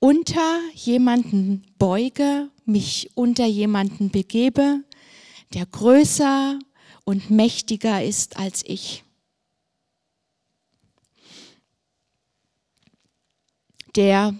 unter 0.00 0.58
jemanden 0.74 1.62
beuge, 1.78 2.50
mich 2.64 3.10
unter 3.14 3.46
jemanden 3.46 4.10
begebe, 4.10 4.82
der 5.54 5.66
größer 5.66 6.58
und 7.04 7.30
mächtiger 7.30 8.02
ist 8.02 8.36
als 8.36 8.64
ich. 8.66 9.04
Der 13.94 14.34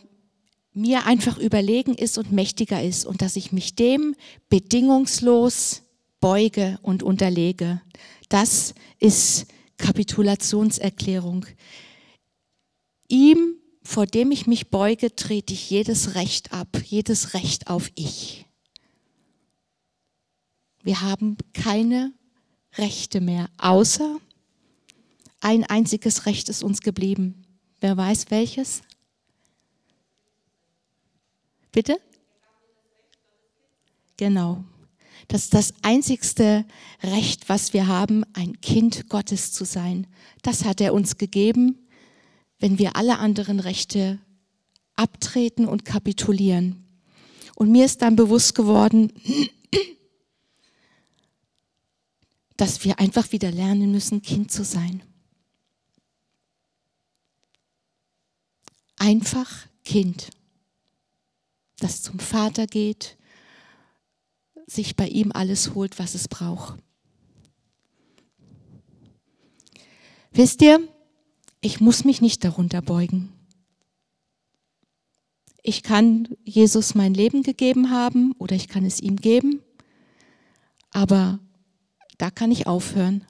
mir 0.72 1.06
einfach 1.06 1.36
überlegen 1.38 1.94
ist 1.94 2.16
und 2.16 2.32
mächtiger 2.32 2.82
ist 2.82 3.04
und 3.04 3.22
dass 3.22 3.36
ich 3.36 3.52
mich 3.52 3.74
dem 3.74 4.14
bedingungslos 4.48 5.82
beuge 6.20 6.78
und 6.82 7.02
unterlege. 7.02 7.82
Das 8.28 8.74
ist 8.98 9.46
Kapitulationserklärung. 9.78 11.46
Ihm, 13.08 13.59
vor 13.82 14.06
dem 14.06 14.30
ich 14.30 14.46
mich 14.46 14.70
beuge, 14.70 15.14
trete 15.14 15.52
ich 15.52 15.70
jedes 15.70 16.14
Recht 16.14 16.52
ab, 16.52 16.68
jedes 16.84 17.34
Recht 17.34 17.68
auf 17.68 17.90
ich. 17.94 18.46
Wir 20.82 21.00
haben 21.00 21.36
keine 21.52 22.12
Rechte 22.76 23.20
mehr, 23.20 23.48
außer 23.58 24.18
ein 25.40 25.64
einziges 25.64 26.26
Recht 26.26 26.48
ist 26.48 26.62
uns 26.62 26.82
geblieben. 26.82 27.42
Wer 27.80 27.96
weiß 27.96 28.30
welches? 28.30 28.82
Bitte? 31.72 31.98
Genau. 34.16 34.64
Das 35.28 35.44
ist 35.44 35.54
das 35.54 35.74
einzigste 35.82 36.66
Recht, 37.02 37.48
was 37.48 37.72
wir 37.72 37.86
haben, 37.86 38.24
ein 38.34 38.60
Kind 38.60 39.08
Gottes 39.08 39.52
zu 39.52 39.64
sein. 39.64 40.06
Das 40.42 40.64
hat 40.64 40.80
er 40.80 40.92
uns 40.92 41.16
gegeben, 41.16 41.78
wenn 42.60 42.78
wir 42.78 42.94
alle 42.96 43.18
anderen 43.18 43.58
Rechte 43.58 44.18
abtreten 44.94 45.66
und 45.66 45.84
kapitulieren. 45.84 46.86
Und 47.56 47.72
mir 47.72 47.84
ist 47.84 48.02
dann 48.02 48.16
bewusst 48.16 48.54
geworden, 48.54 49.12
dass 52.56 52.84
wir 52.84 52.98
einfach 52.98 53.32
wieder 53.32 53.50
lernen 53.50 53.90
müssen, 53.90 54.22
Kind 54.22 54.52
zu 54.52 54.64
sein. 54.64 55.02
Einfach 58.98 59.66
Kind 59.84 60.30
das 61.80 62.02
zum 62.02 62.18
Vater 62.18 62.66
geht, 62.66 63.16
sich 64.66 64.94
bei 64.94 65.08
ihm 65.08 65.32
alles 65.32 65.74
holt, 65.74 65.98
was 65.98 66.14
es 66.14 66.28
braucht. 66.28 66.78
Wisst 70.30 70.62
ihr, 70.62 70.86
ich 71.60 71.80
muss 71.80 72.04
mich 72.04 72.20
nicht 72.20 72.44
darunter 72.44 72.82
beugen. 72.82 73.32
Ich 75.62 75.82
kann 75.82 76.28
Jesus 76.44 76.94
mein 76.94 77.12
Leben 77.12 77.42
gegeben 77.42 77.90
haben 77.90 78.32
oder 78.38 78.56
ich 78.56 78.68
kann 78.68 78.84
es 78.86 79.00
ihm 79.00 79.16
geben, 79.16 79.60
aber 80.90 81.38
da 82.16 82.30
kann 82.30 82.50
ich 82.50 82.66
aufhören. 82.66 83.24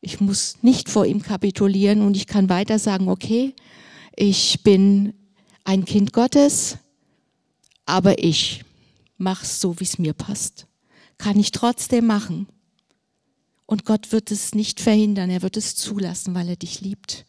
Ich 0.00 0.20
muss 0.20 0.62
nicht 0.62 0.88
vor 0.88 1.04
ihm 1.04 1.22
kapitulieren 1.22 2.02
und 2.02 2.16
ich 2.16 2.28
kann 2.28 2.48
weiter 2.48 2.78
sagen, 2.78 3.08
okay, 3.08 3.54
ich 4.14 4.62
bin 4.62 5.14
ein 5.64 5.84
Kind 5.84 6.12
Gottes, 6.12 6.78
aber 7.86 8.22
ich 8.22 8.64
mache 9.18 9.44
es 9.44 9.60
so, 9.60 9.80
wie 9.80 9.84
es 9.84 9.98
mir 9.98 10.12
passt. 10.12 10.66
Kann 11.18 11.40
ich 11.40 11.50
trotzdem 11.50 12.06
machen. 12.06 12.46
Und 13.66 13.84
Gott 13.84 14.12
wird 14.12 14.30
es 14.30 14.54
nicht 14.54 14.80
verhindern, 14.80 15.28
er 15.28 15.42
wird 15.42 15.56
es 15.56 15.74
zulassen, 15.74 16.34
weil 16.34 16.48
er 16.48 16.56
dich 16.56 16.80
liebt. 16.80 17.26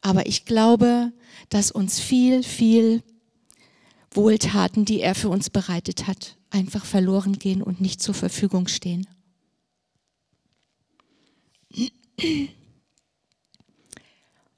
Aber 0.00 0.26
ich 0.26 0.44
glaube, 0.44 1.12
dass 1.48 1.70
uns 1.70 2.00
viel, 2.00 2.42
viel 2.42 3.02
Wohltaten, 4.10 4.84
die 4.84 5.00
er 5.00 5.14
für 5.14 5.28
uns 5.28 5.48
bereitet 5.48 6.06
hat, 6.06 6.36
einfach 6.50 6.84
verloren 6.84 7.38
gehen 7.38 7.62
und 7.62 7.80
nicht 7.80 8.02
zur 8.02 8.14
Verfügung 8.14 8.68
stehen. 8.68 9.06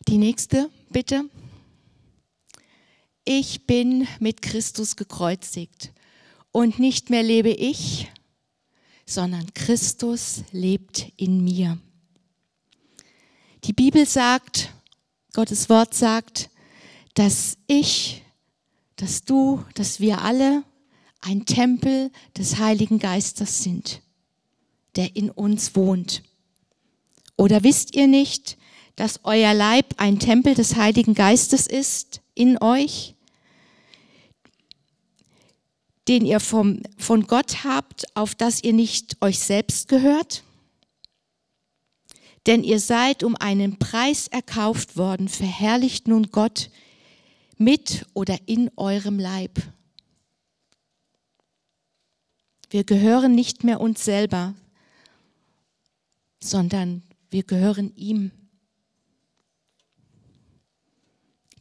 Die 0.09 0.19
nächste, 0.19 0.71
bitte 0.91 1.25
ich 3.29 3.67
bin 3.67 4.07
mit 4.21 4.41
Christus 4.41 4.95
gekreuzigt 4.95 5.93
und 6.53 6.79
nicht 6.79 7.11
mehr 7.11 7.25
lebe 7.25 7.51
ich, 7.51 8.09
sondern 9.07 9.55
Christus 9.55 10.43
lebt 10.51 11.13
in 11.17 11.43
mir. 11.43 11.79
Die 13.65 13.73
Bibel 13.73 14.05
sagt, 14.07 14.73
Gottes 15.33 15.69
Wort 15.69 15.95
sagt, 15.95 16.51
dass 17.15 17.57
ich, 17.67 18.23
dass 18.97 19.25
du, 19.25 19.65
dass 19.75 20.01
wir 20.01 20.23
alle 20.23 20.65
ein 21.21 21.47
Tempel 21.47 22.11
des 22.37 22.59
Heiligen 22.59 22.99
Geistes 22.99 23.63
sind, 23.63 24.03
der 24.97 25.17
in 25.17 25.31
uns 25.31 25.75
wohnt. 25.75 26.23
Oder 27.37 27.65
wisst 27.65 27.95
ihr 27.97 28.07
nicht, 28.07 28.57
dass 28.95 29.21
euer 29.25 29.53
Leib 29.53 29.95
ein 29.99 30.19
Tempel 30.19 30.55
des 30.55 30.77
Heiligen 30.77 31.15
Geistes 31.15 31.67
ist 31.67 32.21
in 32.35 32.61
euch, 32.63 33.16
den 36.09 36.25
ihr 36.25 36.41
vom, 36.41 36.83
von 36.99 37.27
Gott 37.27 37.65
habt, 37.65 38.05
auf 38.17 38.35
das 38.35 38.63
ihr 38.63 38.73
nicht 38.73 39.17
euch 39.21 39.39
selbst 39.39 39.89
gehört? 39.89 40.43
Denn 42.47 42.63
ihr 42.63 42.79
seid 42.79 43.25
um 43.25 43.35
einen 43.35 43.79
Preis 43.79 44.29
erkauft 44.29 44.97
worden, 44.97 45.29
verherrlicht 45.29 46.07
nun 46.07 46.31
Gott 46.31 46.71
mit 47.59 48.07
oder 48.15 48.39
in 48.47 48.71
eurem 48.77 49.19
Leib. 49.19 49.61
Wir 52.71 52.85
gehören 52.85 53.35
nicht 53.35 53.65
mehr 53.65 53.81
uns 53.81 54.05
selber, 54.05 54.55
sondern 56.41 57.03
wir 57.31 57.43
gehören 57.43 57.95
ihm. 57.97 58.31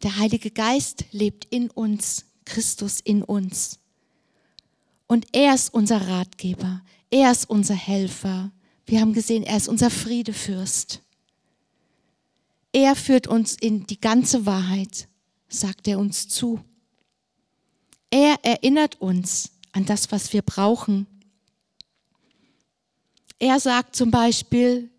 Der 0.04 0.18
Heilige 0.18 0.52
Geist 0.52 1.06
lebt 1.12 1.46
in 1.46 1.70
uns, 1.72 2.26
Christus 2.46 3.00
in 3.00 3.24
uns. 3.24 3.80
Und 5.08 5.28
er 5.34 5.54
ist 5.54 5.74
unser 5.74 6.08
Ratgeber, 6.08 6.82
er 7.12 7.32
ist 7.32 7.50
unser 7.50 7.76
Helfer. 7.76 8.52
Wir 8.86 9.02
haben 9.02 9.14
gesehen, 9.14 9.44
er 9.44 9.58
ist 9.58 9.68
unser 9.68 9.90
Friedefürst. 9.90 11.02
Er 12.72 12.96
führt 12.96 13.28
uns 13.28 13.56
in 13.56 13.86
die 13.88 14.00
ganze 14.02 14.46
Wahrheit, 14.46 15.08
sagt 15.48 15.88
er 15.88 16.00
uns 16.00 16.28
zu. 16.28 16.60
Er 18.10 18.38
erinnert 18.44 19.00
uns 19.00 19.52
an 19.72 19.86
das, 19.86 20.12
was 20.12 20.34
wir 20.34 20.42
brauchen. 20.42 21.08
Er 23.40 23.60
sagt 23.60 23.96
zum 23.96 24.12
Beispiel, 24.12 24.90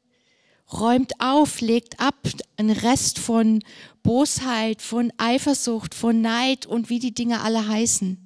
räumt 0.73 1.21
auf, 1.21 1.61
legt 1.61 2.01
ab 2.01 2.17
einen 2.57 2.71
Rest 2.71 3.19
von 3.19 3.63
Bosheit, 4.03 4.83
von 4.83 5.13
Eifersucht, 5.17 5.95
von 5.95 6.21
Neid 6.21 6.67
und 6.67 6.91
wie 6.91 6.99
die 6.99 7.15
Dinge 7.15 7.41
alle 7.41 7.67
heißen 7.67 8.26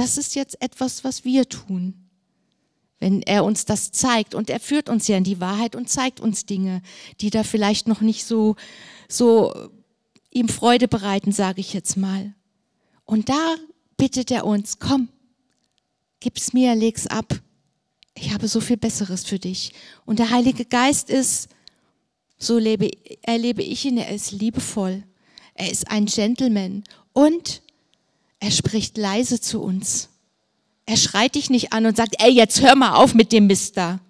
das 0.00 0.16
ist 0.16 0.34
jetzt 0.34 0.60
etwas, 0.62 1.04
was 1.04 1.24
wir 1.24 1.48
tun. 1.48 1.94
Wenn 2.98 3.22
er 3.22 3.44
uns 3.44 3.64
das 3.64 3.92
zeigt 3.92 4.34
und 4.34 4.50
er 4.50 4.60
führt 4.60 4.88
uns 4.88 5.08
ja 5.08 5.16
in 5.16 5.24
die 5.24 5.40
Wahrheit 5.40 5.76
und 5.76 5.88
zeigt 5.88 6.20
uns 6.20 6.46
Dinge, 6.46 6.82
die 7.20 7.30
da 7.30 7.44
vielleicht 7.44 7.88
noch 7.88 8.00
nicht 8.00 8.24
so, 8.24 8.56
so 9.08 9.54
ihm 10.30 10.48
Freude 10.48 10.88
bereiten, 10.88 11.32
sage 11.32 11.60
ich 11.60 11.72
jetzt 11.72 11.96
mal. 11.96 12.34
Und 13.04 13.28
da 13.28 13.56
bittet 13.96 14.30
er 14.30 14.44
uns, 14.46 14.78
komm, 14.78 15.08
gib's 16.20 16.52
mir, 16.52 16.74
leg's 16.74 17.06
ab. 17.06 17.40
Ich 18.14 18.32
habe 18.32 18.48
so 18.48 18.60
viel 18.60 18.76
Besseres 18.76 19.24
für 19.24 19.38
dich. 19.38 19.72
Und 20.04 20.18
der 20.18 20.30
Heilige 20.30 20.64
Geist 20.64 21.10
ist, 21.10 21.48
so 22.38 22.58
lebe, 22.58 22.90
erlebe 23.22 23.62
ich 23.62 23.84
ihn, 23.84 23.98
er 23.98 24.14
ist 24.14 24.32
liebevoll. 24.32 25.02
Er 25.54 25.70
ist 25.70 25.90
ein 25.90 26.06
Gentleman. 26.06 26.84
Und 27.12 27.62
er 28.40 28.50
spricht 28.50 28.96
leise 28.96 29.40
zu 29.40 29.62
uns. 29.62 30.08
Er 30.86 30.96
schreit 30.96 31.34
dich 31.34 31.50
nicht 31.50 31.72
an 31.72 31.86
und 31.86 31.96
sagt, 31.96 32.16
ey, 32.18 32.32
jetzt 32.32 32.62
hör 32.62 32.74
mal 32.74 32.94
auf 32.94 33.14
mit 33.14 33.32
dem 33.32 33.46
Mist 33.46 33.76
da. 33.76 34.00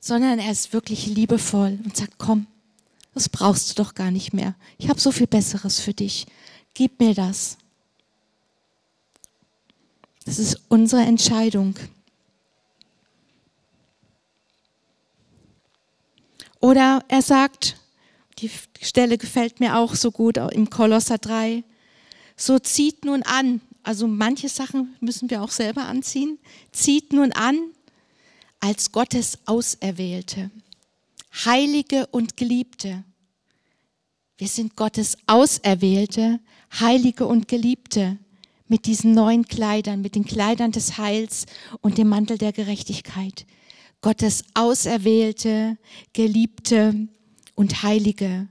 Sondern 0.00 0.38
er 0.38 0.52
ist 0.52 0.72
wirklich 0.72 1.06
liebevoll 1.06 1.78
und 1.82 1.96
sagt, 1.96 2.14
komm, 2.18 2.46
das 3.14 3.28
brauchst 3.28 3.70
du 3.70 3.82
doch 3.82 3.94
gar 3.94 4.10
nicht 4.10 4.32
mehr. 4.32 4.54
Ich 4.78 4.88
habe 4.88 5.00
so 5.00 5.10
viel 5.10 5.26
Besseres 5.26 5.80
für 5.80 5.94
dich. 5.94 6.26
Gib 6.74 7.00
mir 7.00 7.14
das. 7.14 7.56
Das 10.24 10.38
ist 10.38 10.60
unsere 10.68 11.02
Entscheidung. 11.02 11.74
Oder 16.60 17.04
er 17.08 17.22
sagt, 17.22 17.76
die 18.38 18.50
Stelle 18.80 19.18
gefällt 19.18 19.60
mir 19.60 19.76
auch 19.76 19.94
so 19.94 20.12
gut 20.12 20.36
im 20.36 20.70
Kolosser 20.70 21.18
3, 21.18 21.64
so 22.36 22.58
zieht 22.58 23.04
nun 23.04 23.22
an 23.22 23.60
also 23.82 24.06
manche 24.06 24.48
Sachen 24.48 24.94
müssen 25.00 25.30
wir 25.30 25.42
auch 25.42 25.50
selber 25.50 25.86
anziehen. 25.86 26.38
Zieht 26.70 27.12
nun 27.12 27.32
an 27.32 27.58
als 28.60 28.92
Gottes 28.92 29.38
Auserwählte, 29.46 30.50
Heilige 31.44 32.06
und 32.06 32.36
Geliebte. 32.36 33.02
Wir 34.38 34.48
sind 34.48 34.76
Gottes 34.76 35.18
Auserwählte, 35.26 36.38
Heilige 36.78 37.26
und 37.26 37.48
Geliebte 37.48 38.18
mit 38.68 38.86
diesen 38.86 39.12
neuen 39.12 39.46
Kleidern, 39.46 40.00
mit 40.00 40.14
den 40.14 40.24
Kleidern 40.24 40.70
des 40.70 40.96
Heils 40.96 41.46
und 41.80 41.98
dem 41.98 42.08
Mantel 42.08 42.38
der 42.38 42.52
Gerechtigkeit. 42.52 43.46
Gottes 44.00 44.44
Auserwählte, 44.54 45.76
Geliebte 46.12 47.08
und 47.54 47.82
Heilige. 47.82 48.48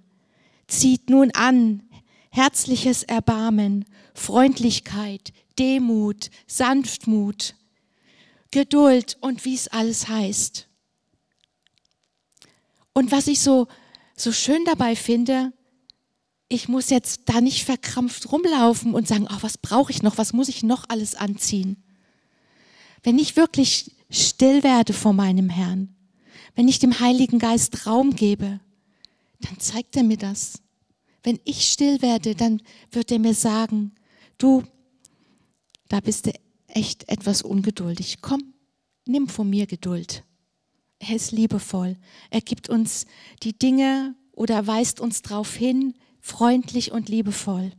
Zieht 0.68 1.10
nun 1.10 1.32
an 1.32 1.84
herzliches 2.32 3.04
Erbarmen, 3.04 3.86
Freundlichkeit, 4.14 5.34
Demut, 5.60 6.30
Sanftmut, 6.48 7.56
Geduld 8.52 9.18
und 9.22 9.46
wie 9.46 9.56
es 9.56 9.68
alles 9.68 10.08
heißt. 10.08 10.68
Und 12.94 13.12
was 13.12 13.28
ich 13.28 13.40
so, 13.40 13.68
so 14.16 14.32
schön 14.32 14.64
dabei 14.66 14.96
finde, 14.96 15.54
ich 16.50 16.68
muss 16.68 16.90
jetzt 16.90 17.22
da 17.26 17.40
nicht 17.40 17.64
verkrampft 17.64 18.32
rumlaufen 18.32 18.94
und 18.94 19.08
sagen, 19.08 19.28
ach, 19.30 19.44
was 19.44 19.58
brauche 19.58 19.92
ich 19.92 20.04
noch, 20.04 20.18
was 20.18 20.34
muss 20.34 20.50
ich 20.50 20.64
noch 20.64 20.86
alles 20.90 21.16
anziehen. 21.16 21.82
Wenn 23.04 23.18
ich 23.18 23.38
wirklich 23.38 23.96
still 24.10 24.64
werde 24.64 24.92
vor 24.92 25.14
meinem 25.14 25.50
Herrn, 25.50 25.96
wenn 26.56 26.68
ich 26.68 26.80
dem 26.80 27.00
Heiligen 27.00 27.40
Geist 27.40 27.88
Raum 27.88 28.16
gebe, 28.16 28.60
dann 29.40 29.60
zeigt 29.60 29.96
er 29.96 30.04
mir 30.04 30.18
das. 30.18 30.61
Wenn 31.24 31.40
ich 31.46 31.68
still 31.68 32.02
werde, 32.02 32.36
dann 32.36 32.62
wird 32.92 33.12
er 33.12 33.20
mir 33.20 33.34
sagen, 33.34 33.94
du, 34.38 34.64
da 35.88 36.00
bist 36.00 36.26
du 36.26 36.34
echt 36.68 37.10
etwas 37.10 37.42
ungeduldig. 37.42 38.22
Komm, 38.22 38.54
nimm 39.06 39.28
von 39.28 39.50
mir 39.50 39.68
Geduld. 39.68 40.24
Er 41.00 41.16
ist 41.16 41.32
liebevoll. 41.32 41.98
Er 42.30 42.42
gibt 42.42 42.70
uns 42.70 43.06
die 43.44 43.58
Dinge 43.58 44.16
oder 44.32 44.66
weist 44.68 45.00
uns 45.00 45.22
darauf 45.22 45.56
hin, 45.56 45.96
freundlich 46.20 46.92
und 46.92 47.10
liebevoll, 47.10 47.72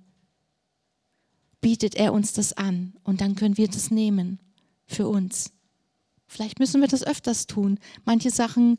bietet 1.61 1.94
er 1.94 2.12
uns 2.12 2.33
das 2.33 2.52
an 2.52 2.94
und 3.05 3.20
dann 3.20 3.37
können 3.37 3.57
wir 3.57 3.68
das 3.68 3.90
nehmen 3.90 4.40
für 4.87 5.09
uns. 5.09 5.52
Vielleicht 6.26 6.59
müssen 6.59 6.81
wir 6.81 6.88
das 6.88 7.05
öfters 7.05 7.46
tun. 7.46 7.78
Manche 8.05 8.31
Sachen 8.31 8.78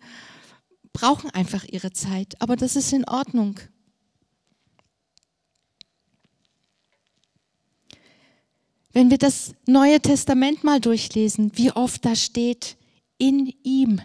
brauchen 0.91 1.29
einfach 1.31 1.63
ihre 1.63 1.91
Zeit, 1.91 2.39
aber 2.41 2.55
das 2.55 2.75
ist 2.75 2.91
in 2.93 3.05
Ordnung. 3.05 3.59
Wenn 9.03 9.11
wir 9.11 9.17
das 9.17 9.53
Neue 9.65 9.99
Testament 9.99 10.63
mal 10.63 10.79
durchlesen, 10.79 11.51
wie 11.55 11.73
oft 11.73 12.05
da 12.05 12.15
steht, 12.15 12.77
in 13.17 13.53
ihm 13.61 13.99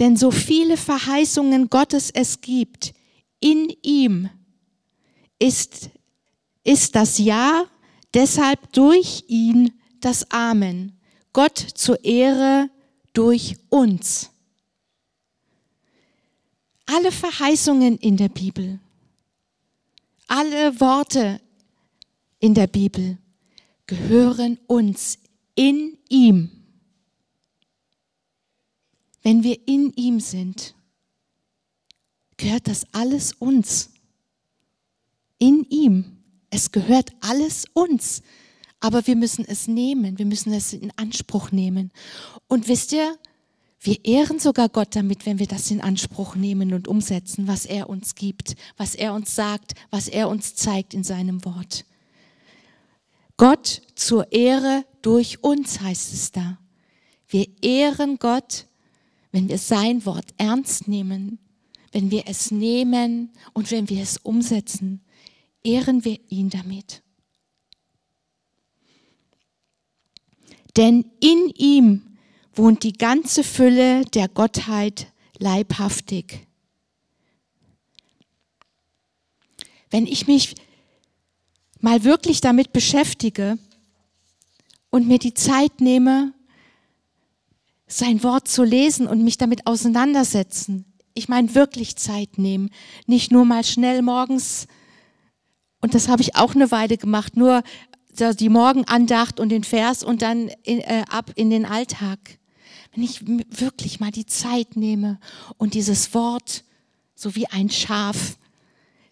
Denn 0.00 0.16
so 0.16 0.32
viele 0.32 0.76
Verheißungen 0.76 1.70
Gottes 1.70 2.10
es 2.10 2.40
gibt, 2.40 2.92
in 3.38 3.72
ihm 3.82 4.30
ist, 5.38 5.90
ist 6.64 6.96
das 6.96 7.18
Ja, 7.18 7.66
deshalb 8.14 8.72
durch 8.72 9.22
ihn 9.28 9.72
das 10.00 10.32
Amen. 10.32 10.98
Gott 11.32 11.56
zur 11.56 12.04
Ehre 12.04 12.68
durch 13.12 13.58
uns. 13.68 14.30
Alle 16.86 17.12
Verheißungen 17.12 17.96
in 17.98 18.16
der 18.16 18.28
Bibel, 18.28 18.80
alle 20.28 20.80
Worte 20.80 21.40
in 22.38 22.54
der 22.54 22.68
Bibel 22.68 23.18
gehören 23.86 24.58
uns 24.66 25.18
in 25.56 25.98
ihm 26.08 26.50
wenn 29.28 29.42
wir 29.42 29.68
in 29.68 29.92
ihm 29.94 30.20
sind, 30.20 30.74
gehört 32.38 32.66
das 32.66 32.86
alles 32.92 33.34
uns. 33.34 33.90
In 35.38 35.64
ihm. 35.68 36.22
Es 36.48 36.72
gehört 36.72 37.10
alles 37.20 37.66
uns. 37.74 38.22
Aber 38.80 39.06
wir 39.06 39.16
müssen 39.16 39.44
es 39.44 39.68
nehmen. 39.68 40.18
Wir 40.18 40.24
müssen 40.24 40.52
es 40.54 40.72
in 40.72 40.92
Anspruch 40.96 41.52
nehmen. 41.52 41.92
Und 42.46 42.68
wisst 42.68 42.92
ihr, 42.92 43.18
wir 43.80 44.04
ehren 44.04 44.38
sogar 44.38 44.68
Gott 44.68 44.96
damit, 44.96 45.24
wenn 45.26 45.38
wir 45.38 45.46
das 45.46 45.70
in 45.70 45.80
Anspruch 45.80 46.34
nehmen 46.34 46.74
und 46.74 46.88
umsetzen, 46.88 47.46
was 47.46 47.64
er 47.64 47.88
uns 47.88 48.14
gibt, 48.14 48.56
was 48.76 48.94
er 48.94 49.14
uns 49.14 49.34
sagt, 49.34 49.74
was 49.90 50.08
er 50.08 50.28
uns 50.28 50.54
zeigt 50.54 50.94
in 50.94 51.04
seinem 51.04 51.44
Wort. 51.44 51.84
Gott 53.36 53.82
zur 53.94 54.32
Ehre 54.32 54.84
durch 55.02 55.44
uns 55.44 55.80
heißt 55.80 56.12
es 56.12 56.32
da. 56.32 56.58
Wir 57.28 57.46
ehren 57.62 58.18
Gott 58.18 58.66
wenn 59.32 59.48
wir 59.48 59.58
sein 59.58 60.04
Wort 60.06 60.34
ernst 60.36 60.88
nehmen, 60.88 61.38
wenn 61.92 62.10
wir 62.10 62.24
es 62.26 62.50
nehmen 62.50 63.32
und 63.52 63.70
wenn 63.70 63.88
wir 63.88 64.02
es 64.02 64.18
umsetzen, 64.18 65.02
ehren 65.62 66.04
wir 66.04 66.18
ihn 66.28 66.50
damit. 66.50 67.02
Denn 70.76 71.10
in 71.20 71.50
ihm 71.56 72.07
wohnt 72.58 72.82
die 72.82 72.92
ganze 72.92 73.44
Fülle 73.44 74.04
der 74.06 74.28
Gottheit 74.28 75.06
leibhaftig. 75.38 76.46
Wenn 79.90 80.06
ich 80.06 80.26
mich 80.26 80.56
mal 81.80 82.04
wirklich 82.04 82.40
damit 82.40 82.72
beschäftige 82.72 83.58
und 84.90 85.06
mir 85.06 85.18
die 85.18 85.34
Zeit 85.34 85.80
nehme, 85.80 86.34
sein 87.86 88.22
Wort 88.22 88.48
zu 88.48 88.64
lesen 88.64 89.06
und 89.06 89.24
mich 89.24 89.38
damit 89.38 89.66
auseinandersetzen. 89.66 90.84
Ich 91.14 91.28
meine 91.28 91.54
wirklich 91.54 91.96
Zeit 91.96 92.36
nehmen, 92.36 92.70
nicht 93.06 93.32
nur 93.32 93.44
mal 93.44 93.64
schnell 93.64 94.02
morgens, 94.02 94.66
und 95.80 95.94
das 95.94 96.08
habe 96.08 96.22
ich 96.22 96.36
auch 96.36 96.54
eine 96.54 96.70
Weile 96.70 96.96
gemacht, 96.96 97.36
nur 97.36 97.62
die 98.18 98.48
Morgenandacht 98.48 99.38
und 99.38 99.50
den 99.50 99.62
Vers 99.62 100.02
und 100.02 100.22
dann 100.22 100.48
in, 100.64 100.80
äh, 100.80 101.04
ab 101.08 101.30
in 101.36 101.50
den 101.50 101.64
Alltag. 101.64 102.18
Wenn 102.92 103.02
ich 103.02 103.26
wirklich 103.26 104.00
mal 104.00 104.10
die 104.10 104.26
Zeit 104.26 104.76
nehme 104.76 105.18
und 105.56 105.74
dieses 105.74 106.14
Wort 106.14 106.64
so 107.14 107.34
wie 107.34 107.46
ein 107.48 107.70
Schaf 107.70 108.38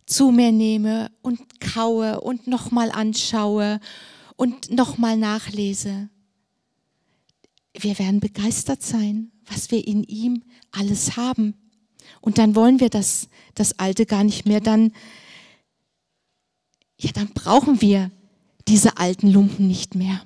zu 0.06 0.30
mir 0.30 0.52
nehme 0.52 1.10
und 1.22 1.60
kaue 1.60 2.20
und 2.20 2.46
nochmal 2.46 2.90
anschaue 2.90 3.80
und 4.36 4.70
nochmal 4.70 5.16
nachlese, 5.16 6.08
wir 7.74 7.98
werden 7.98 8.20
begeistert 8.20 8.82
sein, 8.82 9.32
was 9.44 9.70
wir 9.70 9.86
in 9.86 10.02
ihm 10.04 10.42
alles 10.70 11.16
haben. 11.16 11.54
Und 12.20 12.38
dann 12.38 12.54
wollen 12.54 12.80
wir 12.80 12.88
das, 12.88 13.28
das 13.54 13.78
Alte 13.78 14.06
gar 14.06 14.24
nicht 14.24 14.46
mehr. 14.46 14.60
Dann, 14.60 14.92
ja, 16.98 17.10
dann 17.12 17.28
brauchen 17.28 17.80
wir 17.80 18.10
diese 18.68 18.96
alten 18.96 19.30
Lumpen 19.30 19.66
nicht 19.66 19.94
mehr. 19.94 20.22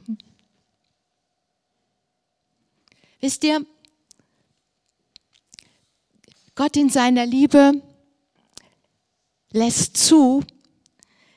Wisst 3.21 3.45
ihr, 3.45 3.65
Gott 6.55 6.77
in 6.77 6.91
seiner 6.91 7.27
Liebe 7.27 7.83
lässt 9.51 9.97
zu, 9.97 10.45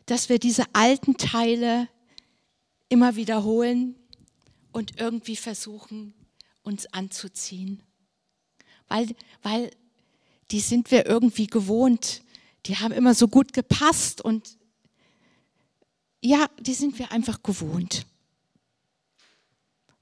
dass 0.06 0.30
wir 0.30 0.40
diese 0.40 0.66
alten 0.74 1.18
Teile 1.18 1.88
immer 2.90 3.16
wiederholen, 3.16 3.96
und 4.74 5.00
irgendwie 5.00 5.38
versuchen, 5.38 6.14
uns 6.64 6.88
anzuziehen. 6.88 7.82
Weil, 8.90 9.16
weil 9.42 9.72
die 10.52 10.60
sind 10.60 10.92
wir 10.92 11.06
irgendwie 11.06 11.48
gewohnt. 11.48 12.24
Die 12.66 12.78
haben 12.78 12.92
immer 12.92 13.14
so 13.14 13.28
gut 13.28 13.54
gepasst 13.54 14.20
und 14.20 14.58
ja, 16.22 16.48
die 16.60 16.74
sind 16.74 17.00
wir 17.00 17.12
einfach 17.12 17.44
gewohnt. 17.44 18.06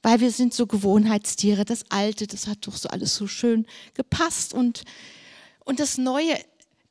Weil 0.02 0.20
wir 0.20 0.32
sind 0.32 0.54
so 0.54 0.66
Gewohnheitstiere. 0.68 1.66
Das 1.66 1.86
Alte, 1.90 2.28
das 2.28 2.48
hat 2.48 2.66
doch 2.68 2.76
so 2.76 2.90
alles 2.90 3.16
so 3.16 3.28
schön 3.28 3.66
gepasst 3.94 4.54
und, 4.54 4.84
und 5.64 5.80
das 5.80 5.98
Neue, 5.98 6.38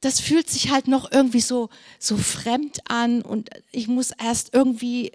das 0.00 0.20
fühlt 0.20 0.48
sich 0.48 0.70
halt 0.70 0.88
noch 0.88 1.10
irgendwie 1.10 1.40
so, 1.40 1.68
so 1.98 2.16
fremd 2.16 2.80
an 2.88 3.22
und 3.22 3.50
ich 3.72 3.88
muss 3.88 4.12
erst 4.12 4.54
irgendwie 4.54 5.12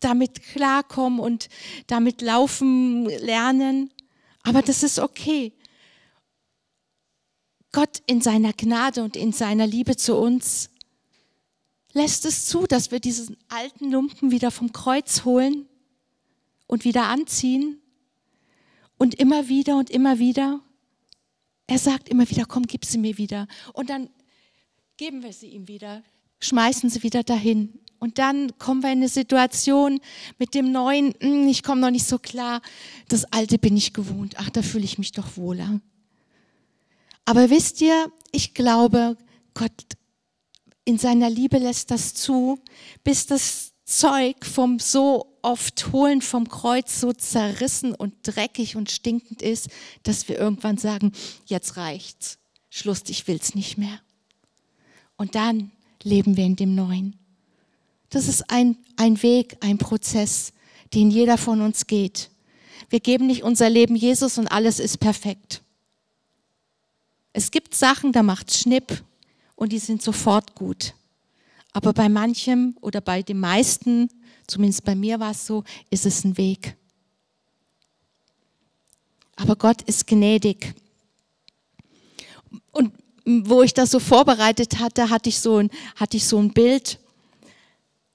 damit 0.00 0.42
klarkommen 0.42 1.20
und 1.20 1.48
damit 1.86 2.22
laufen 2.22 3.06
lernen. 3.06 3.90
Aber 4.42 4.62
das 4.62 4.82
ist 4.82 4.98
okay. 4.98 5.52
Gott 7.72 8.02
in 8.06 8.20
seiner 8.20 8.52
Gnade 8.52 9.02
und 9.02 9.16
in 9.16 9.32
seiner 9.32 9.66
Liebe 9.66 9.96
zu 9.96 10.16
uns 10.16 10.70
lässt 11.92 12.24
es 12.24 12.46
zu, 12.46 12.66
dass 12.66 12.90
wir 12.90 13.00
diesen 13.00 13.36
alten 13.48 13.90
Lumpen 13.90 14.30
wieder 14.30 14.50
vom 14.50 14.72
Kreuz 14.72 15.24
holen 15.24 15.68
und 16.70 16.84
wieder 16.84 17.08
anziehen. 17.08 17.80
Und 18.96 19.16
immer 19.16 19.48
wieder 19.48 19.76
und 19.76 19.90
immer 19.90 20.20
wieder. 20.20 20.60
Er 21.66 21.78
sagt 21.78 22.08
immer 22.08 22.30
wieder, 22.30 22.44
komm, 22.44 22.64
gib 22.66 22.84
sie 22.84 22.98
mir 22.98 23.18
wieder. 23.18 23.48
Und 23.72 23.90
dann 23.90 24.08
geben 24.96 25.22
wir 25.24 25.32
sie 25.32 25.48
ihm 25.48 25.66
wieder. 25.66 26.04
schmeißen 26.38 26.88
sie 26.88 27.02
wieder 27.02 27.24
dahin. 27.24 27.80
Und 27.98 28.18
dann 28.18 28.56
kommen 28.58 28.82
wir 28.82 28.92
in 28.92 28.98
eine 28.98 29.08
Situation 29.08 30.00
mit 30.38 30.54
dem 30.54 30.70
Neuen, 30.70 31.12
hm, 31.20 31.48
ich 31.48 31.62
komme 31.62 31.80
noch 31.80 31.90
nicht 31.90 32.06
so 32.06 32.18
klar, 32.18 32.62
das 33.08 33.24
Alte 33.32 33.58
bin 33.58 33.76
ich 33.76 33.92
gewohnt, 33.92 34.36
ach, 34.38 34.48
da 34.48 34.62
fühle 34.62 34.84
ich 34.84 34.96
mich 34.96 35.12
doch 35.12 35.36
wohler. 35.36 35.80
Aber 37.24 37.50
wisst 37.50 37.80
ihr, 37.80 38.10
ich 38.32 38.54
glaube, 38.54 39.18
Gott 39.54 39.72
in 40.84 40.98
seiner 40.98 41.28
Liebe 41.28 41.58
lässt 41.58 41.90
das 41.90 42.14
zu, 42.14 42.58
bis 43.04 43.26
das 43.26 43.69
Zeug 43.90 44.46
vom 44.46 44.78
so 44.78 45.26
oft 45.42 45.92
holen 45.92 46.22
vom 46.22 46.48
Kreuz 46.48 47.00
so 47.00 47.12
zerrissen 47.12 47.92
und 47.92 48.14
dreckig 48.22 48.76
und 48.76 48.90
stinkend 48.90 49.42
ist, 49.42 49.68
dass 50.04 50.28
wir 50.28 50.38
irgendwann 50.38 50.78
sagen, 50.78 51.12
jetzt 51.46 51.76
reicht's. 51.76 52.38
Schluss, 52.68 53.02
ich 53.08 53.26
will's 53.26 53.56
nicht 53.56 53.78
mehr. 53.78 54.00
Und 55.16 55.34
dann 55.34 55.72
leben 56.04 56.36
wir 56.36 56.44
in 56.44 56.54
dem 56.54 56.76
Neuen. 56.76 57.18
Das 58.10 58.28
ist 58.28 58.48
ein, 58.48 58.76
ein 58.96 59.20
Weg, 59.24 59.56
ein 59.60 59.78
Prozess, 59.78 60.52
den 60.94 61.10
jeder 61.10 61.36
von 61.36 61.60
uns 61.60 61.88
geht. 61.88 62.30
Wir 62.90 63.00
geben 63.00 63.26
nicht 63.26 63.42
unser 63.42 63.68
Leben 63.68 63.96
Jesus 63.96 64.38
und 64.38 64.46
alles 64.46 64.78
ist 64.78 64.98
perfekt. 64.98 65.62
Es 67.32 67.50
gibt 67.50 67.74
Sachen, 67.74 68.12
da 68.12 68.22
macht 68.22 68.52
Schnipp 68.52 69.02
und 69.56 69.72
die 69.72 69.78
sind 69.78 70.00
sofort 70.00 70.54
gut. 70.54 70.94
Aber 71.72 71.92
bei 71.92 72.08
manchem 72.08 72.76
oder 72.80 73.00
bei 73.00 73.22
den 73.22 73.40
meisten, 73.40 74.08
zumindest 74.46 74.84
bei 74.84 74.94
mir 74.94 75.20
war 75.20 75.30
es 75.30 75.46
so, 75.46 75.64
ist 75.90 76.06
es 76.06 76.24
ein 76.24 76.36
Weg. 76.36 76.76
Aber 79.36 79.56
Gott 79.56 79.82
ist 79.82 80.06
gnädig. 80.06 80.74
Und 82.72 82.92
wo 83.24 83.62
ich 83.62 83.74
das 83.74 83.90
so 83.90 84.00
vorbereitet 84.00 84.78
hatte, 84.80 85.10
hatte 85.10 85.28
ich 85.28 85.40
so 85.40 85.58
ein, 85.58 85.70
hatte 85.96 86.16
ich 86.16 86.26
so 86.26 86.38
ein 86.38 86.52
Bild 86.52 86.98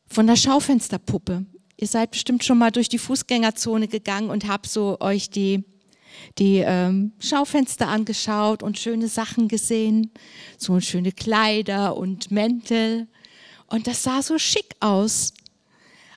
von 0.08 0.28
der 0.28 0.36
Schaufensterpuppe. 0.36 1.46
Ihr 1.78 1.88
seid 1.88 2.12
bestimmt 2.12 2.44
schon 2.44 2.58
mal 2.58 2.72
durch 2.72 2.90
die 2.90 2.98
Fußgängerzone 2.98 3.88
gegangen 3.88 4.30
und 4.30 4.48
habt 4.48 4.68
so 4.68 4.98
euch 5.00 5.30
die, 5.30 5.64
die 6.38 6.64
ähm, 6.66 7.12
Schaufenster 7.20 7.88
angeschaut 7.88 8.64
und 8.64 8.80
schöne 8.80 9.08
Sachen 9.08 9.48
gesehen, 9.48 10.12
so 10.58 10.80
schöne 10.80 11.12
Kleider 11.12 11.98
und 11.98 12.32
Mäntel. 12.32 13.08
Und 13.68 13.88
das 13.88 14.04
sah 14.04 14.22
so 14.22 14.38
schick 14.38 14.76
aus. 14.80 15.34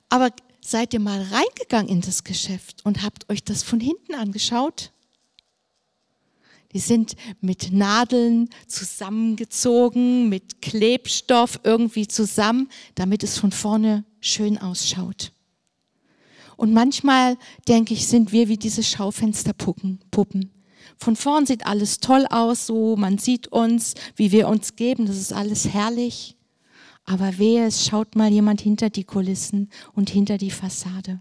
Aber 0.09 0.29
seid 0.61 0.93
ihr 0.93 0.99
mal 0.99 1.21
reingegangen 1.21 1.89
in 1.89 2.01
das 2.01 2.23
Geschäft 2.23 2.85
und 2.85 3.03
habt 3.03 3.29
euch 3.29 3.43
das 3.43 3.63
von 3.63 3.79
hinten 3.79 4.13
angeschaut? 4.13 4.91
Die 6.73 6.79
sind 6.79 7.15
mit 7.41 7.71
Nadeln 7.71 8.49
zusammengezogen, 8.67 10.29
mit 10.29 10.61
Klebstoff 10.61 11.59
irgendwie 11.63 12.07
zusammen, 12.07 12.69
damit 12.93 13.23
es 13.23 13.39
von 13.39 13.51
vorne 13.51 14.05
schön 14.21 14.57
ausschaut. 14.59 15.31
Und 16.57 16.73
manchmal, 16.73 17.37
denke 17.67 17.93
ich, 17.93 18.05
sind 18.05 18.31
wir 18.31 18.49
wie 18.49 18.57
diese 18.57 18.83
Schaufensterpuppen. 18.83 20.01
Von 20.97 21.15
vorn 21.15 21.45
sieht 21.45 21.65
alles 21.65 21.99
toll 21.99 22.27
aus, 22.29 22.67
so 22.67 22.95
man 22.97 23.17
sieht 23.17 23.47
uns, 23.47 23.95
wie 24.15 24.31
wir 24.31 24.47
uns 24.47 24.75
geben, 24.75 25.05
das 25.05 25.17
ist 25.17 25.33
alles 25.33 25.69
herrlich. 25.69 26.35
Aber 27.09 27.39
wehe, 27.39 27.65
es 27.65 27.87
schaut 27.87 28.15
mal 28.15 28.31
jemand 28.31 28.61
hinter 28.61 28.91
die 28.91 29.03
Kulissen 29.03 29.71
und 29.93 30.11
hinter 30.11 30.37
die 30.37 30.51
Fassade. 30.51 31.19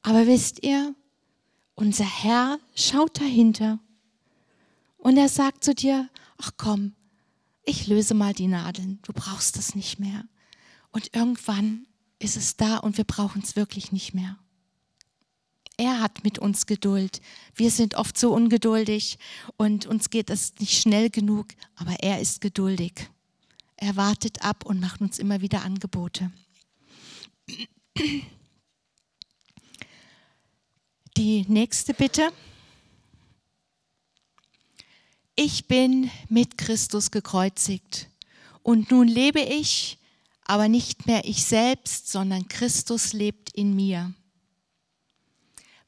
Aber 0.00 0.26
wisst 0.26 0.62
ihr, 0.64 0.94
unser 1.74 2.06
Herr 2.06 2.58
schaut 2.74 3.20
dahinter 3.20 3.80
und 4.96 5.18
er 5.18 5.28
sagt 5.28 5.62
zu 5.62 5.74
dir, 5.74 6.08
ach 6.38 6.52
komm, 6.56 6.94
ich 7.66 7.86
löse 7.86 8.14
mal 8.14 8.32
die 8.32 8.46
Nadeln, 8.46 8.98
du 9.02 9.12
brauchst 9.12 9.58
es 9.58 9.74
nicht 9.74 10.00
mehr. 10.00 10.24
Und 10.90 11.14
irgendwann 11.14 11.86
ist 12.18 12.38
es 12.38 12.56
da 12.56 12.78
und 12.78 12.96
wir 12.96 13.04
brauchen 13.04 13.42
es 13.42 13.56
wirklich 13.56 13.92
nicht 13.92 14.14
mehr. 14.14 14.38
Er 15.76 16.00
hat 16.00 16.24
mit 16.24 16.38
uns 16.38 16.64
Geduld. 16.64 17.20
Wir 17.54 17.70
sind 17.70 17.94
oft 17.94 18.16
so 18.16 18.32
ungeduldig 18.32 19.18
und 19.58 19.84
uns 19.84 20.08
geht 20.08 20.30
es 20.30 20.54
nicht 20.60 20.80
schnell 20.80 21.10
genug, 21.10 21.48
aber 21.76 21.96
er 22.00 22.22
ist 22.22 22.40
geduldig. 22.40 23.10
Er 23.80 23.94
wartet 23.94 24.42
ab 24.42 24.66
und 24.66 24.80
macht 24.80 25.00
uns 25.00 25.20
immer 25.20 25.40
wieder 25.40 25.62
Angebote. 25.62 26.32
Die 31.16 31.44
nächste 31.48 31.94
Bitte. 31.94 32.32
Ich 35.36 35.68
bin 35.68 36.10
mit 36.28 36.58
Christus 36.58 37.12
gekreuzigt 37.12 38.08
und 38.64 38.90
nun 38.90 39.06
lebe 39.06 39.40
ich, 39.40 39.98
aber 40.42 40.68
nicht 40.68 41.06
mehr 41.06 41.24
ich 41.24 41.44
selbst, 41.44 42.08
sondern 42.10 42.48
Christus 42.48 43.12
lebt 43.12 43.54
in 43.54 43.76
mir. 43.76 44.12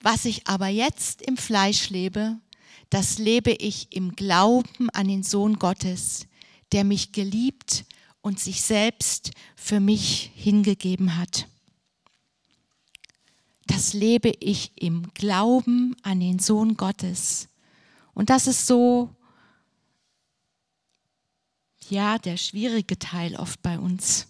Was 0.00 0.26
ich 0.26 0.46
aber 0.46 0.68
jetzt 0.68 1.22
im 1.22 1.36
Fleisch 1.36 1.90
lebe, 1.90 2.38
das 2.88 3.18
lebe 3.18 3.50
ich 3.50 3.88
im 3.90 4.14
Glauben 4.14 4.90
an 4.90 5.08
den 5.08 5.24
Sohn 5.24 5.58
Gottes, 5.58 6.28
der 6.72 6.84
mich 6.84 7.12
geliebt 7.12 7.84
und 8.20 8.38
sich 8.38 8.62
selbst 8.62 9.30
für 9.56 9.80
mich 9.80 10.30
hingegeben 10.34 11.16
hat 11.16 11.46
das 13.70 13.92
lebe 13.92 14.32
ich 14.40 14.72
im 14.82 15.14
Glauben 15.14 15.94
an 16.02 16.18
den 16.18 16.40
Sohn 16.40 16.76
Gottes. 16.76 17.48
Und 18.14 18.28
das 18.28 18.48
ist 18.48 18.66
so, 18.66 19.14
ja, 21.88 22.18
der 22.18 22.36
schwierige 22.36 22.98
Teil 22.98 23.36
oft 23.36 23.62
bei 23.62 23.78
uns. 23.78 24.26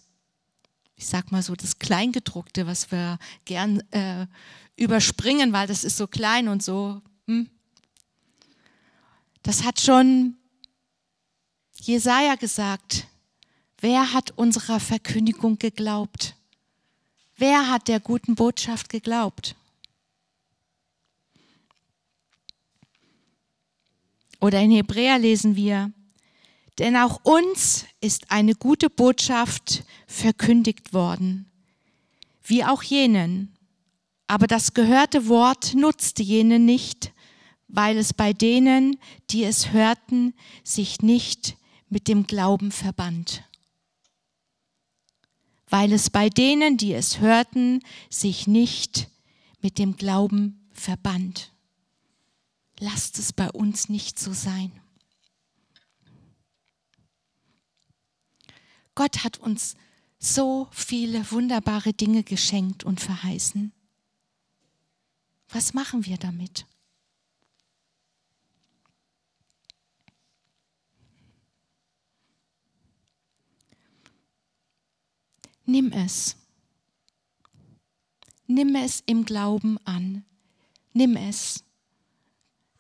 Ich 0.94 1.06
sag 1.06 1.32
mal 1.32 1.42
so 1.42 1.56
das 1.56 1.78
Kleingedruckte, 1.78 2.66
was 2.66 2.90
wir 2.90 3.18
gern 3.46 3.80
äh, 3.92 4.26
überspringen, 4.76 5.54
weil 5.54 5.66
das 5.66 5.84
ist 5.84 5.96
so 5.96 6.06
klein 6.06 6.48
und 6.48 6.62
so. 6.62 7.00
Hm. 7.26 7.48
Das 9.42 9.64
hat 9.64 9.80
schon 9.80 10.36
Jesaja 11.86 12.34
gesagt. 12.34 13.06
Wer 13.78 14.12
hat 14.12 14.32
unserer 14.32 14.80
Verkündigung 14.80 15.58
geglaubt? 15.58 16.36
Wer 17.36 17.70
hat 17.70 17.88
der 17.88 18.00
guten 18.00 18.34
Botschaft 18.34 18.90
geglaubt? 18.90 19.56
Oder 24.40 24.60
in 24.60 24.70
Hebräer 24.70 25.18
lesen 25.18 25.56
wir, 25.56 25.92
denn 26.78 26.96
auch 26.96 27.20
uns 27.24 27.86
ist 28.00 28.30
eine 28.30 28.54
gute 28.54 28.88
Botschaft 28.88 29.84
verkündigt 30.06 30.92
worden, 30.92 31.50
wie 32.42 32.64
auch 32.64 32.82
jenen. 32.82 33.54
Aber 34.26 34.46
das 34.46 34.72
gehörte 34.72 35.28
Wort 35.28 35.74
nutzte 35.74 36.22
jenen 36.22 36.64
nicht, 36.64 37.12
weil 37.68 37.98
es 37.98 38.14
bei 38.14 38.32
denen, 38.32 38.98
die 39.30 39.44
es 39.44 39.72
hörten, 39.72 40.34
sich 40.64 41.00
nicht 41.00 41.56
mit 41.90 42.08
dem 42.08 42.26
Glauben 42.26 42.72
verband 42.72 43.44
weil 45.70 45.92
es 45.92 46.10
bei 46.10 46.28
denen, 46.28 46.76
die 46.76 46.92
es 46.92 47.20
hörten, 47.20 47.80
sich 48.10 48.46
nicht 48.46 49.08
mit 49.62 49.78
dem 49.78 49.96
Glauben 49.96 50.68
verband. 50.72 51.52
Lasst 52.80 53.18
es 53.18 53.32
bei 53.32 53.50
uns 53.50 53.88
nicht 53.88 54.18
so 54.18 54.32
sein. 54.32 54.72
Gott 58.96 59.22
hat 59.22 59.38
uns 59.38 59.76
so 60.18 60.68
viele 60.72 61.30
wunderbare 61.30 61.94
Dinge 61.94 62.24
geschenkt 62.24 62.84
und 62.84 63.00
verheißen. 63.00 63.72
Was 65.48 65.72
machen 65.72 66.04
wir 66.04 66.18
damit? 66.18 66.66
Nimm 75.70 75.92
es. 75.92 76.34
Nimm 78.48 78.74
es 78.74 79.04
im 79.06 79.24
Glauben 79.24 79.78
an. 79.84 80.24
Nimm 80.92 81.14
es. 81.14 81.62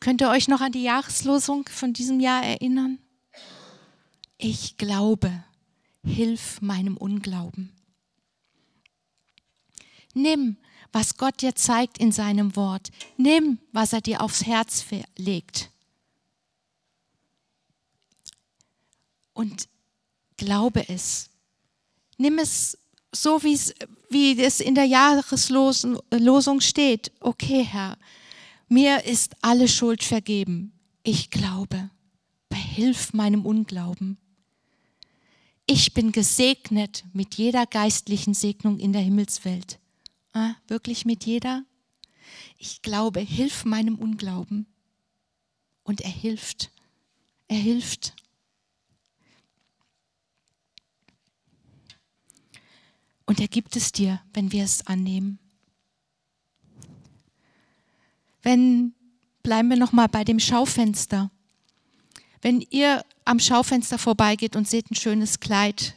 Könnt 0.00 0.20
ihr 0.20 0.28
euch 0.28 0.48
noch 0.48 0.60
an 0.60 0.72
die 0.72 0.82
Jahreslosung 0.82 1.68
von 1.68 1.92
diesem 1.92 2.18
Jahr 2.18 2.42
erinnern? 2.42 2.98
Ich 4.38 4.76
glaube, 4.76 5.44
hilf 6.02 6.60
meinem 6.62 6.96
Unglauben. 6.96 7.70
Nimm, 10.12 10.56
was 10.90 11.16
Gott 11.16 11.42
dir 11.42 11.54
zeigt 11.54 11.96
in 11.98 12.10
seinem 12.10 12.56
Wort. 12.56 12.90
Nimm, 13.16 13.60
was 13.70 13.92
er 13.92 14.00
dir 14.00 14.20
aufs 14.20 14.46
Herz 14.46 14.84
legt. 15.16 15.70
Und 19.32 19.68
glaube 20.36 20.88
es. 20.88 21.30
Nimm 22.20 22.38
es 22.38 22.76
so 23.12 23.42
wie 23.42 24.42
es 24.42 24.60
in 24.60 24.74
der 24.74 24.84
Jahreslosung 24.84 26.60
steht. 26.60 27.12
Okay, 27.18 27.64
Herr, 27.64 27.96
mir 28.68 29.06
ist 29.06 29.36
alle 29.40 29.66
Schuld 29.66 30.04
vergeben. 30.04 30.72
Ich 31.02 31.30
glaube. 31.30 31.88
Behilf 32.50 33.14
meinem 33.14 33.46
Unglauben. 33.46 34.18
ich 35.66 35.94
bin 35.94 36.12
gesegnet 36.12 37.04
mit 37.14 37.36
jeder 37.36 37.64
geistlichen 37.64 38.34
Segnung 38.34 38.78
in 38.78 38.92
der 38.92 39.00
Himmelswelt. 39.02 39.78
Ah, 40.34 40.56
wirklich 40.68 41.06
mit 41.06 41.24
jeder? 41.24 41.64
Ich 42.58 42.82
glaube, 42.82 43.20
hilf 43.20 43.64
meinem 43.64 43.96
Unglauben. 43.96 44.66
Und 45.84 46.02
er 46.02 46.10
hilft. 46.10 46.70
Er 47.48 47.56
hilft. 47.56 48.14
Und 53.30 53.38
er 53.38 53.46
gibt 53.46 53.76
es 53.76 53.92
dir, 53.92 54.20
wenn 54.34 54.50
wir 54.50 54.64
es 54.64 54.88
annehmen. 54.88 55.38
Wenn 58.42 58.92
bleiben 59.44 59.70
wir 59.70 59.76
noch 59.76 59.92
mal 59.92 60.08
bei 60.08 60.24
dem 60.24 60.40
Schaufenster. 60.40 61.30
Wenn 62.42 62.60
ihr 62.60 63.04
am 63.24 63.38
Schaufenster 63.38 63.98
vorbeigeht 63.98 64.56
und 64.56 64.68
seht 64.68 64.90
ein 64.90 64.96
schönes 64.96 65.38
Kleid 65.38 65.94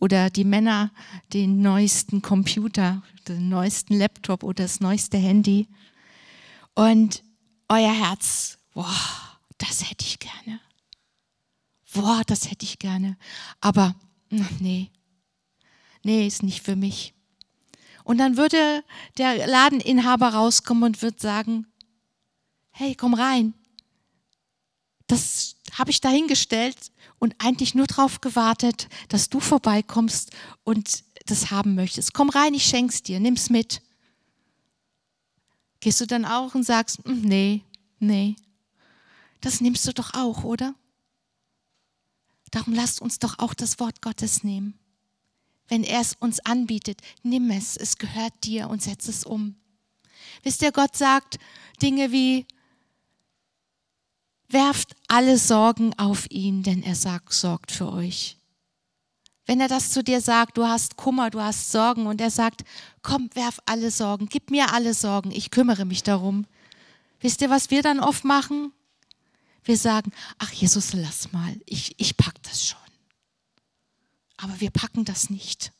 oder 0.00 0.30
die 0.30 0.42
Männer 0.42 0.90
den 1.32 1.62
neuesten 1.62 2.22
Computer, 2.22 3.04
den 3.28 3.48
neuesten 3.48 3.94
Laptop 3.96 4.42
oder 4.42 4.64
das 4.64 4.80
neueste 4.80 5.16
Handy 5.16 5.68
und 6.74 7.22
euer 7.68 7.94
Herz, 7.94 8.58
boah, 8.72 9.38
das 9.58 9.88
hätte 9.88 10.04
ich 10.04 10.18
gerne. 10.18 10.58
Boah, 11.92 12.22
das 12.26 12.50
hätte 12.50 12.64
ich 12.64 12.80
gerne. 12.80 13.16
Aber 13.60 13.94
nee, 14.58 14.90
nee, 16.04 16.26
ist 16.26 16.42
nicht 16.42 16.62
für 16.62 16.76
mich. 16.76 17.14
Und 18.04 18.18
dann 18.18 18.36
würde 18.36 18.84
der 19.16 19.46
Ladeninhaber 19.46 20.28
rauskommen 20.34 20.84
und 20.84 21.02
würde 21.02 21.18
sagen, 21.18 21.66
hey, 22.70 22.94
komm 22.94 23.14
rein. 23.14 23.54
Das 25.06 25.56
habe 25.72 25.90
ich 25.90 26.00
dahingestellt 26.00 26.92
und 27.18 27.34
eigentlich 27.38 27.74
nur 27.74 27.86
darauf 27.86 28.20
gewartet, 28.20 28.88
dass 29.08 29.30
du 29.30 29.40
vorbeikommst 29.40 30.30
und 30.64 31.04
das 31.26 31.50
haben 31.50 31.74
möchtest. 31.74 32.14
Komm 32.14 32.30
rein, 32.30 32.54
ich 32.54 32.64
schenk's 32.64 33.02
dir, 33.02 33.20
nimm's 33.20 33.48
mit. 33.48 33.80
Gehst 35.80 36.00
du 36.00 36.06
dann 36.06 36.24
auch 36.24 36.54
und 36.54 36.64
sagst, 36.64 36.98
hm, 37.04 37.22
nee, 37.22 37.62
nee, 37.98 38.36
das 39.40 39.60
nimmst 39.60 39.86
du 39.86 39.92
doch 39.92 40.14
auch, 40.14 40.44
oder? 40.44 40.74
Darum 42.50 42.72
lasst 42.72 43.02
uns 43.02 43.18
doch 43.18 43.38
auch 43.38 43.52
das 43.52 43.78
Wort 43.78 44.00
Gottes 44.00 44.44
nehmen. 44.44 44.78
Wenn 45.68 45.84
er 45.84 46.00
es 46.00 46.14
uns 46.20 46.40
anbietet, 46.40 47.00
nimm 47.22 47.50
es, 47.50 47.76
es 47.76 47.98
gehört 47.98 48.32
dir 48.44 48.68
und 48.68 48.82
setz 48.82 49.08
es 49.08 49.24
um. 49.24 49.56
Wisst 50.42 50.62
ihr, 50.62 50.72
Gott 50.72 50.96
sagt 50.96 51.38
Dinge 51.80 52.12
wie, 52.12 52.46
Werft 54.48 54.94
alle 55.08 55.36
Sorgen 55.36 55.98
auf 55.98 56.30
ihn, 56.30 56.62
denn 56.62 56.82
er 56.82 56.94
sagt, 56.94 57.32
sorgt 57.32 57.72
für 57.72 57.92
euch. 57.92 58.36
Wenn 59.46 59.60
er 59.60 59.68
das 59.68 59.90
zu 59.90 60.04
dir 60.04 60.20
sagt, 60.20 60.56
du 60.56 60.64
hast 60.64 60.96
Kummer, 60.96 61.28
du 61.30 61.40
hast 61.40 61.72
Sorgen 61.72 62.06
und 62.06 62.20
er 62.20 62.30
sagt, 62.30 62.62
komm, 63.02 63.28
werf 63.34 63.58
alle 63.66 63.90
Sorgen, 63.90 64.28
gib 64.28 64.50
mir 64.50 64.72
alle 64.72 64.94
Sorgen, 64.94 65.30
ich 65.32 65.50
kümmere 65.50 65.84
mich 65.84 66.02
darum. 66.02 66.46
Wisst 67.20 67.40
ihr, 67.42 67.50
was 67.50 67.70
wir 67.70 67.82
dann 67.82 68.00
oft 68.00 68.24
machen? 68.24 68.72
Wir 69.64 69.76
sagen, 69.76 70.12
ach 70.38 70.52
Jesus, 70.52 70.92
lass 70.92 71.32
mal, 71.32 71.56
ich, 71.66 71.94
ich 71.98 72.16
pack 72.16 72.40
das 72.44 72.64
schon. 72.64 72.78
Aber 74.36 74.60
wir 74.60 74.70
packen 74.70 75.04
das 75.04 75.30
nicht. 75.30 75.72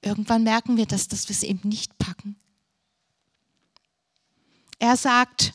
Irgendwann 0.00 0.44
merken 0.44 0.76
wir 0.76 0.86
das, 0.86 1.08
dass 1.08 1.28
wir 1.28 1.34
es 1.34 1.42
eben 1.42 1.68
nicht 1.68 1.98
packen. 1.98 2.36
Er 4.78 4.96
sagt, 4.96 5.54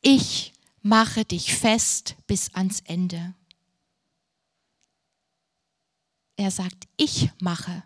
ich 0.00 0.52
mache 0.82 1.24
dich 1.24 1.54
fest 1.54 2.16
bis 2.26 2.54
ans 2.54 2.80
Ende. 2.80 3.34
Er 6.36 6.52
sagt, 6.52 6.86
ich 6.96 7.30
mache 7.40 7.82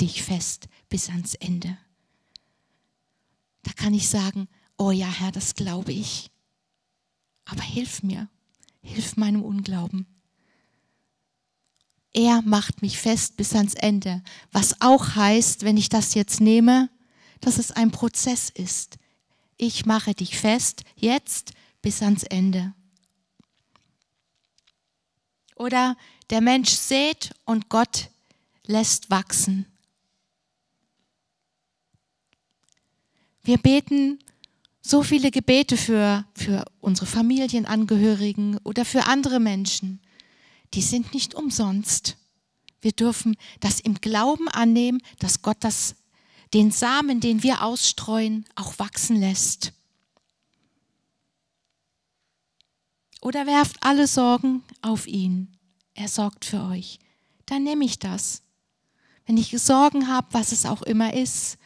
dich 0.00 0.22
fest 0.22 0.68
bis 0.88 1.08
ans 1.08 1.34
Ende. 1.34 1.76
Da 3.62 3.72
kann 3.72 3.92
ich 3.92 4.08
sagen, 4.08 4.48
oh 4.76 4.92
ja, 4.92 5.08
Herr, 5.08 5.32
das 5.32 5.54
glaube 5.56 5.92
ich. 5.92 6.30
Aber 7.44 7.62
hilf 7.62 8.04
mir, 8.04 8.28
hilf 8.80 9.16
meinem 9.16 9.42
Unglauben. 9.42 10.06
Er 12.18 12.42
macht 12.42 12.82
mich 12.82 12.98
fest 12.98 13.36
bis 13.36 13.54
ans 13.54 13.74
Ende. 13.74 14.22
Was 14.50 14.80
auch 14.80 15.14
heißt, 15.14 15.62
wenn 15.62 15.76
ich 15.76 15.88
das 15.88 16.14
jetzt 16.14 16.40
nehme, 16.40 16.90
dass 17.40 17.58
es 17.58 17.70
ein 17.70 17.92
Prozess 17.92 18.50
ist 18.50 18.98
ich 19.58 19.84
mache 19.84 20.14
dich 20.14 20.38
fest, 20.38 20.84
jetzt 20.94 21.52
bis 21.82 22.00
ans 22.00 22.22
Ende. 22.22 22.72
Oder 25.56 25.96
der 26.30 26.40
Mensch 26.40 26.70
sät 26.70 27.34
und 27.44 27.68
Gott 27.68 28.08
lässt 28.64 29.10
wachsen. 29.10 29.66
Wir 33.42 33.58
beten 33.58 34.20
so 34.80 35.02
viele 35.02 35.30
Gebete 35.30 35.76
für, 35.76 36.24
für 36.34 36.64
unsere 36.80 37.06
Familienangehörigen 37.06 38.58
oder 38.58 38.84
für 38.84 39.06
andere 39.06 39.40
Menschen. 39.40 40.00
Die 40.74 40.82
sind 40.82 41.14
nicht 41.14 41.34
umsonst. 41.34 42.16
Wir 42.80 42.92
dürfen 42.92 43.36
das 43.60 43.80
im 43.80 43.94
Glauben 43.94 44.48
annehmen, 44.48 45.02
dass 45.18 45.42
Gott 45.42 45.58
das 45.60 45.96
den 46.54 46.70
Samen, 46.70 47.20
den 47.20 47.42
wir 47.42 47.62
ausstreuen, 47.62 48.46
auch 48.54 48.78
wachsen 48.78 49.16
lässt. 49.16 49.72
Oder 53.20 53.46
werft 53.46 53.76
alle 53.82 54.06
Sorgen 54.06 54.62
auf 54.80 55.06
ihn. 55.06 55.56
Er 55.94 56.08
sorgt 56.08 56.44
für 56.44 56.62
euch. 56.62 56.98
Dann 57.46 57.64
nehme 57.64 57.84
ich 57.84 57.98
das. 57.98 58.42
Wenn 59.26 59.36
ich 59.36 59.50
Sorgen 59.60 60.08
habe, 60.08 60.28
was 60.30 60.52
es 60.52 60.64
auch 60.64 60.82
immer 60.82 61.12
ist, 61.12 61.58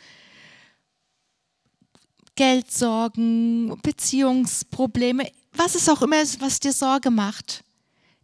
Geldsorgen, 2.34 3.78
Beziehungsprobleme, 3.82 5.30
was 5.52 5.74
es 5.74 5.88
auch 5.88 6.02
immer 6.02 6.20
ist, 6.20 6.40
was 6.40 6.60
dir 6.60 6.72
Sorge 6.72 7.10
macht, 7.10 7.62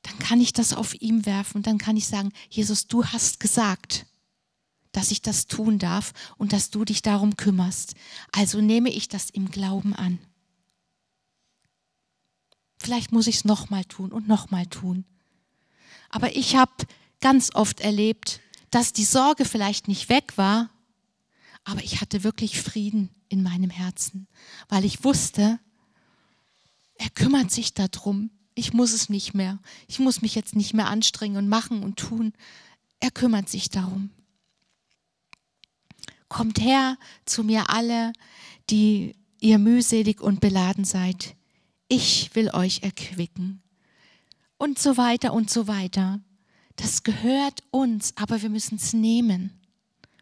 dann 0.08 0.18
kann 0.18 0.40
ich 0.40 0.54
das 0.54 0.72
auf 0.72 0.94
ihm 1.02 1.26
werfen 1.26 1.58
und 1.58 1.66
dann 1.66 1.76
kann 1.76 1.96
ich 1.96 2.06
sagen, 2.06 2.32
Jesus, 2.48 2.86
du 2.86 3.04
hast 3.04 3.40
gesagt, 3.40 4.06
dass 4.92 5.10
ich 5.10 5.20
das 5.20 5.46
tun 5.46 5.78
darf 5.78 6.12
und 6.38 6.54
dass 6.54 6.70
du 6.70 6.84
dich 6.84 7.02
darum 7.02 7.36
kümmerst. 7.36 7.94
Also 8.32 8.62
nehme 8.62 8.88
ich 8.88 9.08
das 9.08 9.28
im 9.28 9.50
Glauben 9.50 9.94
an. 9.94 10.18
Vielleicht 12.78 13.12
muss 13.12 13.26
ich 13.26 13.36
es 13.36 13.44
nochmal 13.44 13.84
tun 13.84 14.10
und 14.12 14.28
nochmal 14.28 14.66
tun. 14.66 15.04
Aber 16.08 16.34
ich 16.34 16.56
habe 16.56 16.72
ganz 17.20 17.54
oft 17.54 17.80
erlebt, 17.80 18.40
dass 18.70 18.94
die 18.94 19.04
Sorge 19.04 19.44
vielleicht 19.44 19.88
nicht 19.88 20.08
weg 20.08 20.38
war, 20.38 20.70
aber 21.64 21.82
ich 21.82 22.00
hatte 22.00 22.24
wirklich 22.24 22.62
Frieden 22.62 23.10
in 23.28 23.42
meinem 23.42 23.68
Herzen, 23.68 24.26
weil 24.70 24.86
ich 24.86 25.04
wusste, 25.04 25.58
er 26.94 27.10
kümmert 27.10 27.50
sich 27.50 27.74
darum. 27.74 28.30
Ich 28.58 28.72
muss 28.72 28.92
es 28.92 29.08
nicht 29.08 29.34
mehr. 29.34 29.60
Ich 29.86 30.00
muss 30.00 30.20
mich 30.20 30.34
jetzt 30.34 30.56
nicht 30.56 30.74
mehr 30.74 30.88
anstrengen 30.88 31.36
und 31.36 31.48
machen 31.48 31.84
und 31.84 31.96
tun. 31.96 32.32
Er 32.98 33.12
kümmert 33.12 33.48
sich 33.48 33.70
darum. 33.70 34.10
Kommt 36.28 36.60
her 36.60 36.98
zu 37.24 37.44
mir 37.44 37.70
alle, 37.70 38.12
die 38.68 39.14
ihr 39.38 39.58
mühselig 39.58 40.20
und 40.20 40.40
beladen 40.40 40.84
seid. 40.84 41.36
Ich 41.86 42.34
will 42.34 42.50
euch 42.52 42.82
erquicken. 42.82 43.62
Und 44.56 44.80
so 44.80 44.96
weiter 44.96 45.34
und 45.34 45.50
so 45.50 45.68
weiter. 45.68 46.18
Das 46.74 47.04
gehört 47.04 47.62
uns, 47.70 48.12
aber 48.16 48.42
wir 48.42 48.50
müssen 48.50 48.74
es 48.74 48.92
nehmen 48.92 49.52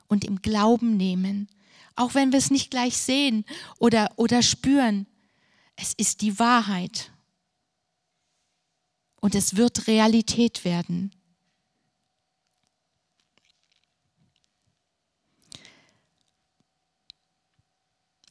und 0.08 0.26
im 0.26 0.42
Glauben 0.42 0.98
nehmen. 0.98 1.48
Auch 1.94 2.14
wenn 2.14 2.32
wir 2.32 2.38
es 2.38 2.50
nicht 2.50 2.70
gleich 2.70 2.98
sehen 2.98 3.46
oder, 3.78 4.10
oder 4.16 4.42
spüren. 4.42 5.06
Es 5.74 5.94
ist 5.94 6.20
die 6.20 6.38
Wahrheit. 6.38 7.12
Und 9.20 9.34
es 9.34 9.56
wird 9.56 9.86
Realität 9.86 10.64
werden. 10.64 11.10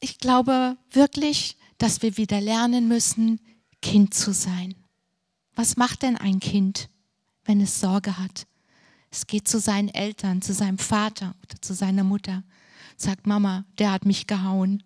ich 0.06 0.18
glaube 0.18 0.76
wirklich, 0.92 1.56
dass 1.78 2.00
wir 2.00 2.16
wieder 2.16 2.40
lernen 2.40 2.86
müssen, 2.86 3.40
Kind 3.82 4.14
zu 4.14 4.32
sein. 4.32 4.76
Was 5.56 5.76
macht 5.76 6.02
denn 6.02 6.16
ein 6.16 6.38
Kind, 6.38 6.88
wenn 7.44 7.60
es 7.60 7.80
Sorge 7.80 8.16
hat? 8.16 8.46
Es 9.10 9.26
geht 9.26 9.48
zu 9.48 9.58
seinen 9.58 9.88
Eltern, 9.88 10.42
zu 10.42 10.54
seinem 10.54 10.78
Vater 10.78 11.34
oder 11.42 11.60
zu 11.60 11.74
seiner 11.74 12.04
Mutter, 12.04 12.44
sagt 12.96 13.26
Mama, 13.26 13.64
der 13.78 13.90
hat 13.90 14.04
mich 14.04 14.26
gehauen. 14.26 14.84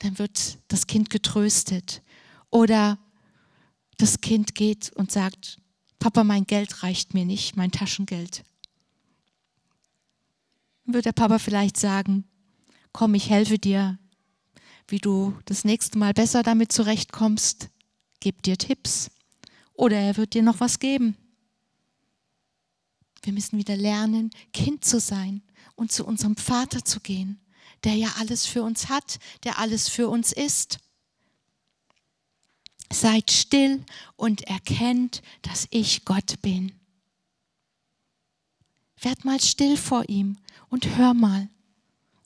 Dann 0.00 0.18
wird 0.18 0.58
das 0.66 0.88
Kind 0.88 1.08
getröstet. 1.08 2.02
Oder 2.50 2.98
das 3.98 4.20
Kind 4.20 4.54
geht 4.54 4.92
und 4.92 5.10
sagt, 5.10 5.58
Papa, 5.98 6.24
mein 6.24 6.44
Geld 6.44 6.82
reicht 6.82 7.14
mir 7.14 7.24
nicht, 7.24 7.56
mein 7.56 7.70
Taschengeld. 7.70 8.44
Wird 10.84 11.06
der 11.06 11.12
Papa 11.12 11.38
vielleicht 11.38 11.76
sagen, 11.76 12.24
komm, 12.92 13.14
ich 13.14 13.30
helfe 13.30 13.58
dir, 13.58 13.98
wie 14.88 14.98
du 14.98 15.36
das 15.46 15.64
nächste 15.64 15.98
Mal 15.98 16.12
besser 16.12 16.42
damit 16.42 16.70
zurechtkommst, 16.72 17.70
gib 18.20 18.42
dir 18.42 18.56
Tipps 18.56 19.10
oder 19.72 19.98
er 19.98 20.16
wird 20.16 20.34
dir 20.34 20.42
noch 20.42 20.60
was 20.60 20.78
geben. 20.78 21.16
Wir 23.22 23.32
müssen 23.32 23.58
wieder 23.58 23.76
lernen, 23.76 24.30
Kind 24.52 24.84
zu 24.84 25.00
sein 25.00 25.42
und 25.74 25.90
zu 25.90 26.06
unserem 26.06 26.36
Vater 26.36 26.84
zu 26.84 27.00
gehen, 27.00 27.40
der 27.82 27.94
ja 27.94 28.08
alles 28.18 28.46
für 28.46 28.62
uns 28.62 28.88
hat, 28.88 29.18
der 29.42 29.58
alles 29.58 29.88
für 29.88 30.08
uns 30.08 30.32
ist. 30.32 30.78
Seid 32.92 33.30
still 33.30 33.84
und 34.16 34.42
erkennt, 34.42 35.22
dass 35.42 35.66
ich 35.70 36.04
Gott 36.04 36.40
bin. 36.42 36.72
Werd 39.00 39.24
mal 39.24 39.40
still 39.40 39.76
vor 39.76 40.08
ihm 40.08 40.38
und 40.68 40.96
hör 40.96 41.14
mal 41.14 41.48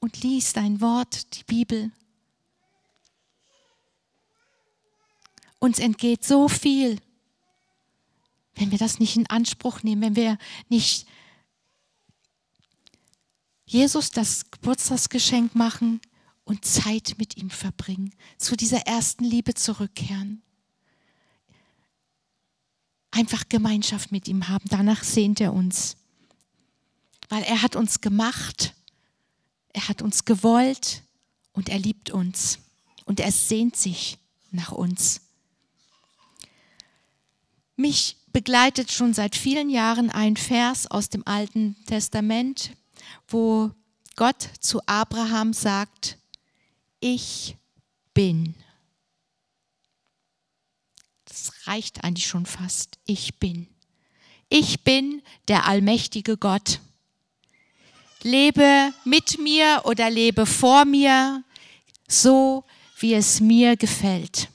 und 0.00 0.22
lies 0.22 0.52
dein 0.52 0.80
Wort, 0.80 1.36
die 1.36 1.44
Bibel. 1.44 1.90
Uns 5.58 5.78
entgeht 5.78 6.24
so 6.24 6.48
viel, 6.48 6.98
wenn 8.54 8.70
wir 8.70 8.78
das 8.78 8.98
nicht 8.98 9.16
in 9.16 9.26
Anspruch 9.28 9.82
nehmen, 9.82 10.02
wenn 10.02 10.16
wir 10.16 10.38
nicht 10.68 11.06
Jesus 13.66 14.10
das 14.10 14.50
Geburtstagsgeschenk 14.50 15.54
machen 15.54 16.00
und 16.44 16.64
Zeit 16.64 17.14
mit 17.18 17.36
ihm 17.36 17.50
verbringen, 17.50 18.12
zu 18.36 18.56
dieser 18.56 18.80
ersten 18.86 19.24
Liebe 19.24 19.54
zurückkehren. 19.54 20.42
Einfach 23.20 23.50
Gemeinschaft 23.50 24.12
mit 24.12 24.28
ihm 24.28 24.48
haben, 24.48 24.64
danach 24.70 25.04
sehnt 25.04 25.42
er 25.42 25.52
uns. 25.52 25.98
Weil 27.28 27.42
er 27.42 27.60
hat 27.60 27.76
uns 27.76 28.00
gemacht, 28.00 28.72
er 29.74 29.88
hat 29.88 30.00
uns 30.00 30.24
gewollt 30.24 31.02
und 31.52 31.68
er 31.68 31.78
liebt 31.78 32.08
uns 32.08 32.60
und 33.04 33.20
er 33.20 33.30
sehnt 33.30 33.76
sich 33.76 34.16
nach 34.52 34.72
uns. 34.72 35.20
Mich 37.76 38.16
begleitet 38.32 38.90
schon 38.90 39.12
seit 39.12 39.36
vielen 39.36 39.68
Jahren 39.68 40.08
ein 40.08 40.38
Vers 40.38 40.86
aus 40.86 41.10
dem 41.10 41.26
Alten 41.26 41.76
Testament, 41.84 42.70
wo 43.28 43.70
Gott 44.16 44.48
zu 44.60 44.80
Abraham 44.86 45.52
sagt, 45.52 46.16
ich 47.00 47.54
bin. 48.14 48.54
Das 51.30 51.66
reicht 51.66 52.04
eigentlich 52.04 52.26
schon 52.26 52.44
fast. 52.44 52.98
Ich 53.06 53.38
bin. 53.38 53.66
Ich 54.50 54.84
bin 54.84 55.22
der 55.48 55.66
allmächtige 55.66 56.36
Gott. 56.36 56.80
Lebe 58.22 58.92
mit 59.04 59.38
mir 59.38 59.80
oder 59.86 60.10
lebe 60.10 60.44
vor 60.44 60.84
mir, 60.84 61.42
so 62.06 62.64
wie 62.98 63.14
es 63.14 63.40
mir 63.40 63.78
gefällt 63.78 64.50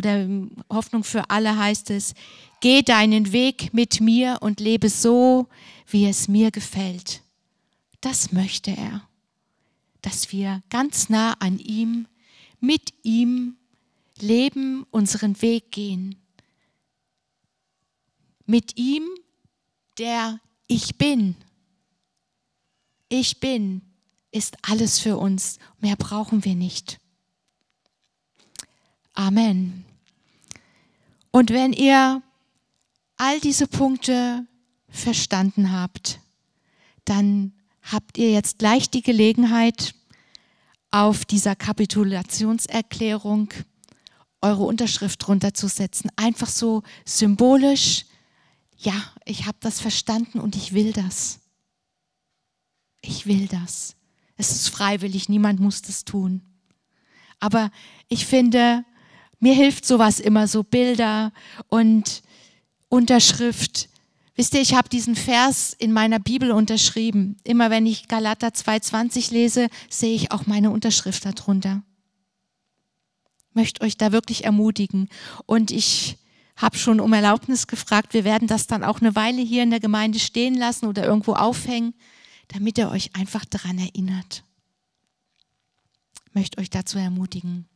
oder 0.00 0.26
Hoffnung 0.70 1.04
für 1.04 1.28
alle 1.28 1.58
heißt 1.58 1.90
es, 1.90 2.14
geh 2.60 2.80
deinen 2.80 3.32
Weg 3.32 3.74
mit 3.74 4.00
mir 4.00 4.38
und 4.40 4.58
lebe 4.58 4.88
so, 4.88 5.46
wie 5.86 6.06
es 6.06 6.26
mir 6.26 6.50
gefällt. 6.50 7.20
Das 8.00 8.32
möchte 8.32 8.70
er, 8.70 9.02
dass 10.00 10.32
wir 10.32 10.62
ganz 10.70 11.10
nah 11.10 11.34
an 11.34 11.58
ihm, 11.58 12.06
mit 12.60 12.94
ihm 13.02 13.56
leben, 14.22 14.84
unseren 14.90 15.40
Weg 15.42 15.70
gehen. 15.72 16.16
Mit 18.46 18.76
ihm, 18.78 19.04
der 19.98 20.40
ich 20.66 20.96
bin. 20.98 21.36
Ich 23.08 23.40
bin 23.40 23.82
ist 24.32 24.56
alles 24.62 24.98
für 24.98 25.16
uns. 25.16 25.58
Mehr 25.80 25.96
brauchen 25.96 26.44
wir 26.44 26.54
nicht. 26.54 26.98
Amen. 29.14 29.84
Und 31.30 31.50
wenn 31.50 31.72
ihr 31.72 32.22
all 33.16 33.40
diese 33.40 33.66
Punkte 33.66 34.46
verstanden 34.88 35.72
habt, 35.72 36.20
dann 37.04 37.52
habt 37.82 38.18
ihr 38.18 38.30
jetzt 38.30 38.58
gleich 38.58 38.90
die 38.90 39.02
Gelegenheit, 39.02 39.94
auf 40.92 41.24
dieser 41.24 41.54
Kapitulationserklärung 41.54 43.50
eure 44.42 44.62
Unterschrift 44.64 45.26
runterzusetzen. 45.28 46.10
Einfach 46.16 46.48
so 46.48 46.82
symbolisch, 47.04 48.06
ja, 48.78 48.94
ich 49.24 49.46
habe 49.46 49.58
das 49.60 49.80
verstanden 49.80 50.40
und 50.40 50.56
ich 50.56 50.72
will 50.72 50.92
das. 50.92 51.40
Ich 53.02 53.26
will 53.26 53.46
das. 53.46 53.94
Es 54.36 54.52
ist 54.52 54.68
freiwillig, 54.68 55.28
niemand 55.28 55.60
muss 55.60 55.82
das 55.82 56.04
tun. 56.04 56.40
Aber 57.40 57.70
ich 58.08 58.26
finde, 58.26 58.84
mir 59.38 59.54
hilft 59.54 59.86
sowas 59.86 60.20
immer, 60.20 60.46
so 60.46 60.62
Bilder 60.62 61.32
und 61.68 62.22
Unterschrift. 62.88 63.88
Wisst 64.34 64.54
ihr, 64.54 64.60
ich 64.62 64.74
habe 64.74 64.88
diesen 64.88 65.16
Vers 65.16 65.74
in 65.78 65.92
meiner 65.92 66.18
Bibel 66.18 66.50
unterschrieben. 66.50 67.36
Immer 67.44 67.70
wenn 67.70 67.86
ich 67.86 68.08
Galater 68.08 68.48
2,20 68.48 69.32
lese, 69.32 69.68
sehe 69.90 70.14
ich 70.14 70.32
auch 70.32 70.46
meine 70.46 70.70
Unterschrift 70.70 71.24
darunter. 71.24 71.82
Möchte 73.52 73.84
euch 73.84 73.96
da 73.96 74.12
wirklich 74.12 74.44
ermutigen. 74.44 75.08
Und 75.46 75.70
ich 75.70 76.18
habe 76.56 76.76
schon 76.76 77.00
um 77.00 77.12
Erlaubnis 77.12 77.66
gefragt. 77.66 78.14
Wir 78.14 78.24
werden 78.24 78.46
das 78.46 78.66
dann 78.66 78.84
auch 78.84 79.00
eine 79.00 79.16
Weile 79.16 79.40
hier 79.42 79.62
in 79.62 79.70
der 79.70 79.80
Gemeinde 79.80 80.18
stehen 80.18 80.54
lassen 80.54 80.86
oder 80.86 81.04
irgendwo 81.04 81.32
aufhängen, 81.32 81.94
damit 82.48 82.78
ihr 82.78 82.90
euch 82.90 83.16
einfach 83.16 83.44
daran 83.44 83.78
erinnert. 83.78 84.44
Möchte 86.32 86.58
euch 86.58 86.70
dazu 86.70 86.98
ermutigen. 86.98 87.66